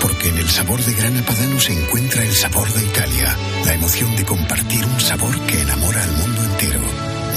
[0.00, 4.14] porque en el sabor de Grana Padano se encuentra el sabor de Italia, la emoción
[4.16, 7.05] de compartir un sabor que enamora al mundo entero.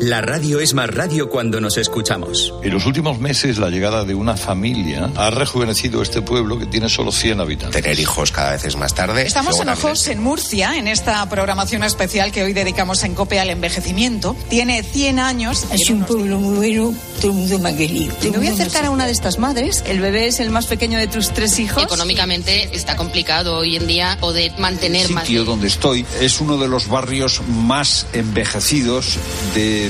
[0.00, 2.54] La radio es más radio cuando nos escuchamos.
[2.62, 6.88] En los últimos meses, la llegada de una familia ha rejuvenecido este pueblo que tiene
[6.88, 7.82] solo 100 habitantes.
[7.82, 9.26] Tener hijos cada vez es más tarde.
[9.26, 13.50] Estamos en Ojos, en Murcia, en esta programación especial que hoy dedicamos en COPE al
[13.50, 14.34] envejecimiento.
[14.48, 15.66] Tiene 100 años.
[15.70, 18.14] Es un pueblo muy bueno, todo el mundo me ha querido.
[18.22, 19.84] Me voy a acercar a una de estas madres.
[19.86, 21.82] El bebé es el más pequeño de tus tres hijos.
[21.82, 25.26] Económicamente está complicado hoy en día poder mantener El más.
[25.26, 29.18] sitio donde estoy es uno de los barrios más envejecidos
[29.54, 29.89] de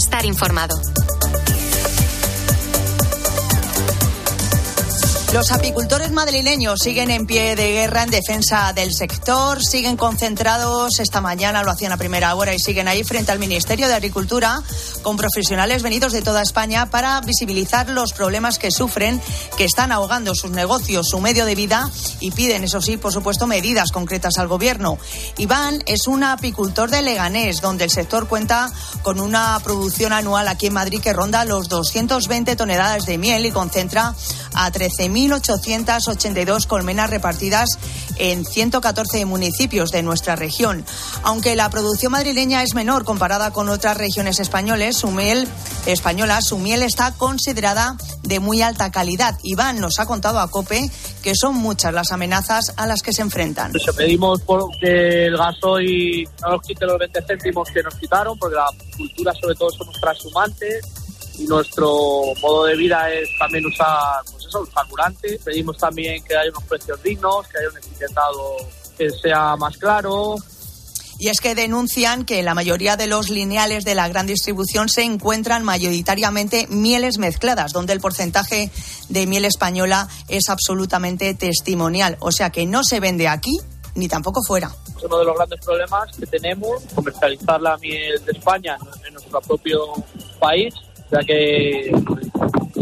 [0.00, 0.99] Estar informado.
[5.32, 11.20] Los apicultores madrileños siguen en pie de guerra en defensa del sector, siguen concentrados esta
[11.20, 14.60] mañana, lo hacían a primera hora y siguen ahí frente al Ministerio de Agricultura
[15.02, 19.22] con profesionales venidos de toda España para visibilizar los problemas que sufren,
[19.56, 23.46] que están ahogando sus negocios, su medio de vida y piden, eso sí, por supuesto,
[23.46, 24.98] medidas concretas al gobierno.
[25.38, 28.72] Iván es un apicultor de Leganés, donde el sector cuenta
[29.02, 33.52] con una producción anual aquí en Madrid que ronda los 220 toneladas de miel y
[33.52, 34.12] concentra
[34.54, 34.70] a
[35.28, 37.78] 13.882 colmenas repartidas
[38.18, 40.84] en 114 municipios de nuestra región.
[41.22, 45.46] Aunque la producción madrileña es menor comparada con otras regiones españoles, su miel
[45.86, 49.38] española, su miel está considerada de muy alta calidad.
[49.42, 50.90] Iván nos ha contado a COPE
[51.22, 53.72] que son muchas las amenazas a las que se enfrentan.
[53.72, 58.38] Pues pedimos por que el gasoil no nos quite los 20 céntimos que nos quitaron,
[58.38, 58.66] porque la
[58.96, 60.99] cultura sobre todo somos transhumantes
[61.46, 61.90] nuestro
[62.40, 65.40] modo de vida es también usar pues eso, carburantes.
[65.42, 68.56] Pedimos también que haya unos precios dignos, que haya un etiquetado
[68.96, 70.36] que sea más claro,
[71.20, 75.02] Y es que denuncian que la mayoría de los lineales de la gran distribución se
[75.02, 78.70] encuentran mayoritariamente mieles mezcladas, donde el porcentaje
[79.10, 82.16] de miel española es absolutamente testimonial.
[82.20, 83.58] O sea que no se vende aquí
[83.94, 84.70] ni tampoco fuera.
[84.96, 89.40] Es uno de los grandes problemas que tenemos, comercializar la miel de España en nuestro
[89.42, 89.92] propio
[90.38, 90.74] país,
[91.10, 91.92] ya que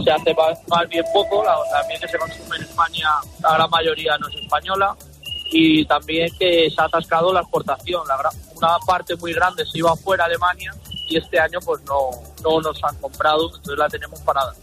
[0.05, 3.09] se hace más, bien poco, la, la miel que se consume en España,
[3.43, 4.97] la gran mayoría no es española,
[5.51, 8.19] y también que se ha atascado la exportación, la
[8.55, 10.75] una parte muy grande se iba fuera a Alemania
[11.09, 12.11] y este año pues no,
[12.43, 14.55] no nos han comprado, entonces la tenemos parada.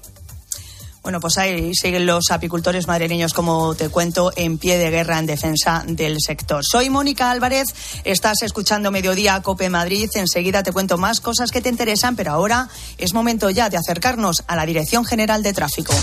[1.06, 5.28] Bueno, pues ahí siguen los apicultores madrileños, como te cuento, en pie de guerra en
[5.28, 6.64] defensa del sector.
[6.66, 7.76] Soy Mónica Álvarez,
[8.06, 10.10] estás escuchando Mediodía Cope Madrid.
[10.16, 14.44] Enseguida te cuento más cosas que te interesan, pero ahora es momento ya de acercarnos
[14.48, 15.94] a la Dirección General de Tráfico.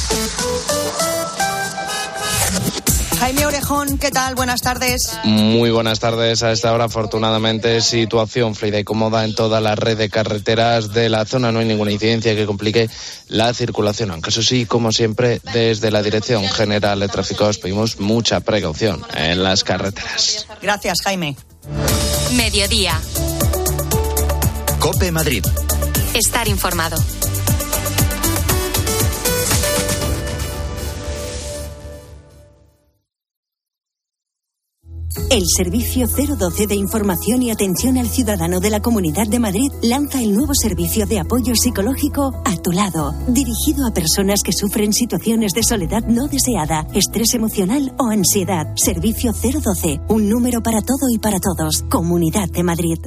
[3.22, 4.34] Jaime Orejón, ¿qué tal?
[4.34, 5.16] Buenas tardes.
[5.22, 6.42] Muy buenas tardes.
[6.42, 11.08] A esta hora, afortunadamente, situación fluida y cómoda en toda la red de carreteras de
[11.08, 11.52] la zona.
[11.52, 12.90] No hay ninguna incidencia que complique
[13.28, 14.10] la circulación.
[14.10, 19.00] Aunque eso sí, como siempre, desde la Dirección General de Tráfico os pedimos mucha precaución
[19.14, 20.48] en las carreteras.
[20.60, 21.36] Gracias, Jaime.
[22.32, 23.00] Mediodía.
[24.80, 25.44] COPE Madrid.
[26.12, 26.96] Estar informado.
[35.32, 40.20] El Servicio 012 de Información y Atención al Ciudadano de la Comunidad de Madrid lanza
[40.20, 45.54] el nuevo servicio de apoyo psicológico A tu lado, dirigido a personas que sufren situaciones
[45.54, 48.74] de soledad no deseada, estrés emocional o ansiedad.
[48.76, 51.82] Servicio 012, un número para todo y para todos.
[51.88, 52.98] Comunidad de Madrid.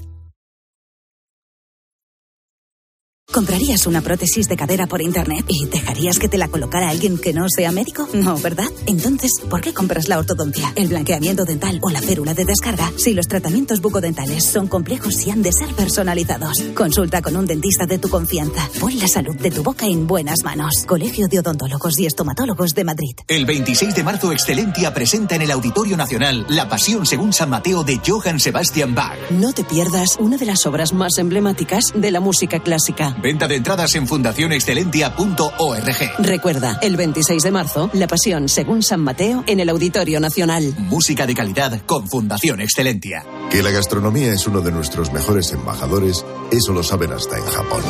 [3.36, 7.34] ¿Comprarías una prótesis de cadera por internet y dejarías que te la colocara alguien que
[7.34, 8.08] no sea médico?
[8.14, 8.70] No, ¿verdad?
[8.86, 13.14] Entonces, ¿por qué compras la ortodoncia, el blanqueamiento dental o la férula de descarga si
[13.14, 16.58] los tratamientos bucodentales son complejos y han de ser personalizados?
[16.74, 18.70] Consulta con un dentista de tu confianza.
[18.80, 20.86] Pon la salud de tu boca en buenas manos.
[20.88, 23.16] Colegio de Odontólogos y Estomatólogos de Madrid.
[23.28, 27.84] El 26 de marzo, Excelentia presenta en el Auditorio Nacional La Pasión según San Mateo
[27.84, 29.18] de Johann Sebastian Bach.
[29.32, 33.14] No te pierdas una de las obras más emblemáticas de la música clásica.
[33.26, 36.12] Venta de entradas en fundacionexcelentia.org.
[36.20, 40.76] Recuerda, el 26 de marzo, La Pasión según San Mateo en el Auditorio Nacional.
[40.78, 43.26] Música de calidad con Fundación Excelentia.
[43.50, 47.82] Que la gastronomía es uno de nuestros mejores embajadores, eso lo saben hasta en Japón.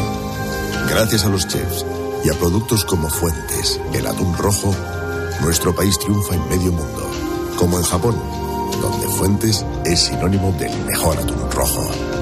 [0.88, 1.86] Gracias a los chefs
[2.24, 4.74] y a productos como Fuentes, el atún rojo,
[5.42, 7.12] nuestro país triunfa en medio mundo.
[7.58, 8.16] Como en Japón,
[8.82, 12.15] donde Fuentes es sinónimo del mejor atún rojo.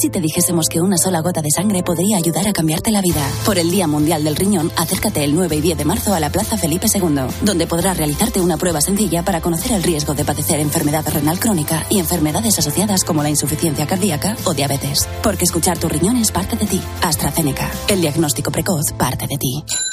[0.00, 3.20] Si te dijésemos que una sola gota de sangre podría ayudar a cambiarte la vida?
[3.44, 6.30] Por el Día Mundial del Riñón, acércate el 9 y 10 de marzo a la
[6.30, 10.58] Plaza Felipe II, donde podrás realizarte una prueba sencilla para conocer el riesgo de padecer
[10.58, 15.06] enfermedad renal crónica y enfermedades asociadas como la insuficiencia cardíaca o diabetes.
[15.22, 16.80] Porque escuchar tu riñón es parte de ti.
[17.02, 17.70] AstraZeneca.
[17.86, 19.64] El diagnóstico precoz parte de ti.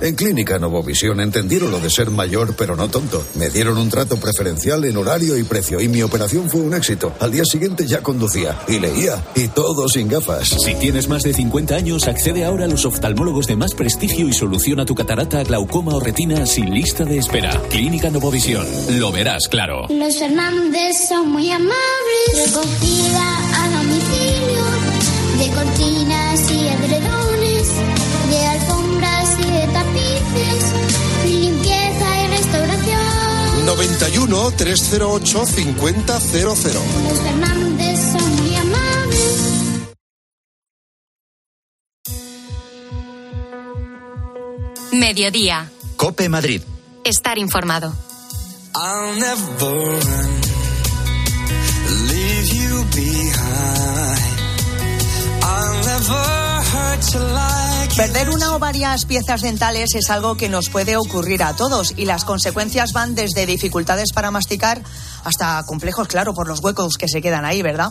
[0.00, 3.22] En Clínica Novovisión entendieron lo de ser mayor pero no tonto.
[3.34, 7.12] Me dieron un trato preferencial en horario y precio y mi operación fue un éxito.
[7.20, 10.48] Al día siguiente ya conducía y leía y todo sin gafas.
[10.48, 14.32] Si tienes más de 50 años, accede ahora a los oftalmólogos de más prestigio y
[14.32, 17.60] soluciona tu catarata, glaucoma o retina sin lista de espera.
[17.68, 18.66] Clínica Novovisión.
[18.98, 19.86] Lo verás claro.
[19.88, 22.46] Los Fernández son muy amables.
[22.46, 24.64] Recogida a domicilio
[25.38, 25.99] de cortinas
[33.70, 36.42] 91 308 5000.
[36.42, 39.36] Los Fernández son muy amables.
[44.90, 45.70] Mediodía.
[45.96, 46.62] Cope Madrid.
[47.04, 47.94] Estar informado.
[48.74, 50.40] I'll never run,
[57.96, 62.06] Perder una o varias piezas dentales es algo que nos puede ocurrir a todos y
[62.06, 64.80] las consecuencias van desde dificultades para masticar
[65.24, 67.90] hasta complejos, claro, por los huecos que se quedan ahí, ¿verdad?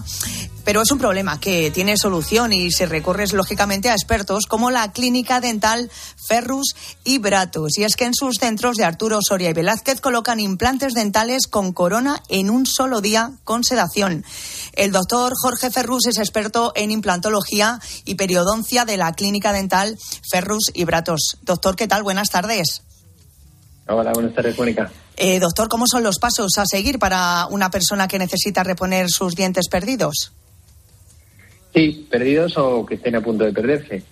[0.65, 4.91] Pero es un problema que tiene solución y se recurre lógicamente a expertos como la
[4.91, 5.89] clínica dental
[6.27, 7.77] Ferrus y Bratus.
[7.77, 11.73] Y es que en sus centros de Arturo Soria y Velázquez colocan implantes dentales con
[11.73, 14.23] corona en un solo día con sedación.
[14.73, 19.97] El doctor Jorge Ferrus es experto en implantología y periodoncia de la clínica dental
[20.29, 21.37] Ferrus y Bratus.
[21.41, 22.03] Doctor, ¿qué tal?
[22.03, 22.83] Buenas tardes.
[23.91, 24.91] Hola, buenas tardes, Mónica.
[25.17, 29.35] Eh, doctor, ¿cómo son los pasos a seguir para una persona que necesita reponer sus
[29.35, 30.31] dientes perdidos?
[31.73, 34.03] Sí, perdidos o que estén a punto de perderse.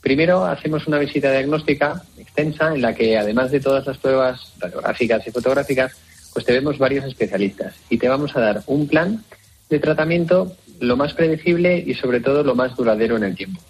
[0.00, 5.26] Primero hacemos una visita diagnóstica extensa en la que, además de todas las pruebas radiográficas
[5.26, 5.92] y fotográficas,
[6.32, 9.22] pues te vemos varios especialistas y te vamos a dar un plan
[9.68, 13.60] de tratamiento lo más predecible y sobre todo lo más duradero en el tiempo.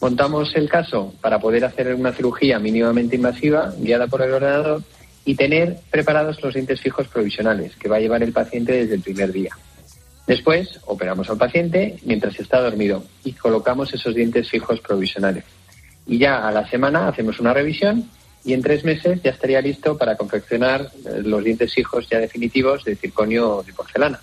[0.00, 4.82] Montamos el caso para poder hacer una cirugía mínimamente invasiva guiada por el ordenador
[5.24, 9.02] y tener preparados los dientes fijos provisionales que va a llevar el paciente desde el
[9.02, 9.50] primer día.
[10.26, 15.44] Después operamos al paciente mientras está dormido y colocamos esos dientes fijos provisionales.
[16.06, 18.08] Y ya a la semana hacemos una revisión
[18.44, 22.84] y en tres meses ya estaría listo para confeccionar eh, los dientes fijos ya definitivos
[22.84, 24.20] de circonio o de porcelana.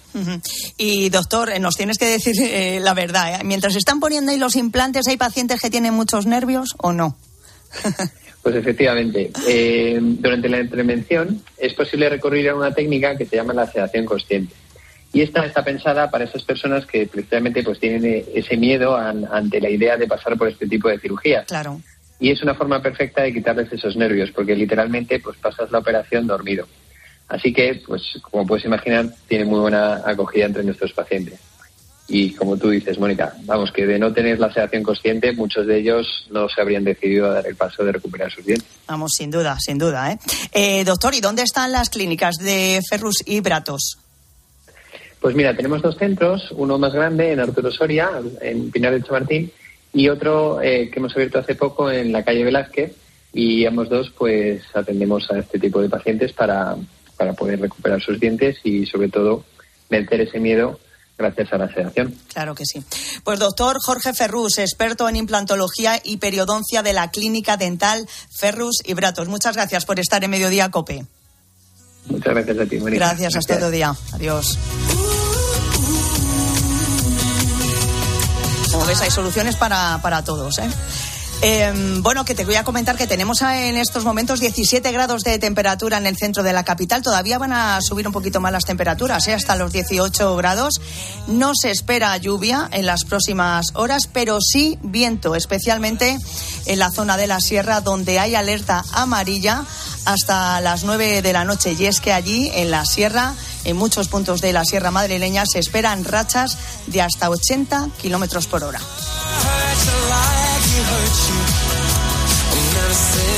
[0.77, 3.35] Y doctor, eh, nos tienes que decir eh, la verdad.
[3.39, 3.43] ¿eh?
[3.43, 7.15] Mientras están poniendo ahí los implantes, ¿hay pacientes que tienen muchos nervios o no?
[8.43, 13.53] Pues efectivamente, eh, durante la intervención es posible recurrir a una técnica que se llama
[13.53, 14.53] la sedación consciente.
[15.11, 19.27] Y esta está pensada para esas personas que precisamente pues tienen eh, ese miedo an-
[19.29, 21.45] ante la idea de pasar por este tipo de cirugías.
[21.45, 21.81] Claro.
[22.19, 26.25] Y es una forma perfecta de quitarles esos nervios, porque literalmente pues pasas la operación
[26.25, 26.67] dormido.
[27.27, 31.39] Así que, pues como puedes imaginar, tiene muy buena acogida entre nuestros pacientes.
[32.09, 35.79] y como tú dices, Mónica, vamos, que de no tener la sedación consciente, muchos de
[35.79, 38.67] ellos no se habrían decidido a dar el paso de recuperar sus dientes.
[38.87, 40.13] Vamos, sin duda, sin duda.
[40.13, 40.17] ¿eh?
[40.53, 43.97] Eh, doctor, ¿y dónde están las clínicas de Ferrus y Bratos?
[45.19, 48.09] Pues mira, tenemos dos centros, uno más grande en Arturo Soria,
[48.39, 49.51] en Pinar de Chamartín,
[49.97, 52.93] y otro eh, que hemos abierto hace poco en la calle Velázquez,
[53.33, 56.75] y ambos dos pues atendemos a este tipo de pacientes para,
[57.17, 59.43] para poder recuperar sus dientes y sobre todo
[59.89, 60.79] vencer ese miedo
[61.17, 62.13] gracias a la sedación.
[62.31, 62.83] Claro que sí.
[63.23, 68.07] Pues doctor Jorge Ferrus, experto en implantología y periodoncia de la Clínica Dental
[68.39, 69.27] Ferrus y Bratos.
[69.27, 71.05] Muchas gracias por estar en Mediodía Cope.
[72.05, 73.07] Muchas gracias a ti, Mónica.
[73.07, 73.95] Gracias, hasta otro día.
[74.13, 74.59] Adiós.
[78.85, 80.69] Ves, hay soluciones para, para todos, ¿eh?
[81.41, 85.37] Eh, bueno, que te voy a comentar que tenemos en estos momentos 17 grados de
[85.37, 87.03] temperatura en el centro de la capital.
[87.03, 89.33] Todavía van a subir un poquito más las temperaturas, ¿eh?
[89.33, 90.81] hasta los 18 grados.
[91.27, 96.17] No se espera lluvia en las próximas horas, pero sí viento, especialmente
[96.65, 99.63] en la zona de la sierra donde hay alerta amarilla
[100.05, 101.75] hasta las 9 de la noche.
[101.77, 105.59] Y es que allí, en la sierra, en muchos puntos de la sierra madrileña, se
[105.59, 106.57] esperan rachas
[106.87, 108.79] de hasta 80 kilómetros por hora.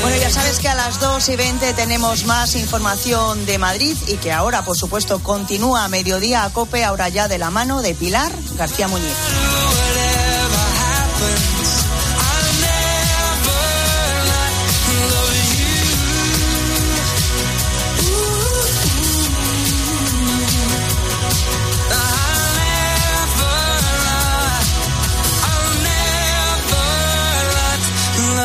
[0.02, 4.16] Bueno, ya sabes que a las 2 y 20 tenemos más información de Madrid y
[4.16, 7.94] que ahora, por supuesto, continúa a mediodía a cope, ahora ya de la mano de
[7.94, 9.16] Pilar García Muñiz.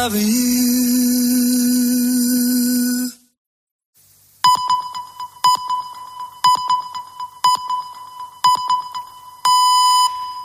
[0.06, 0.45] love you.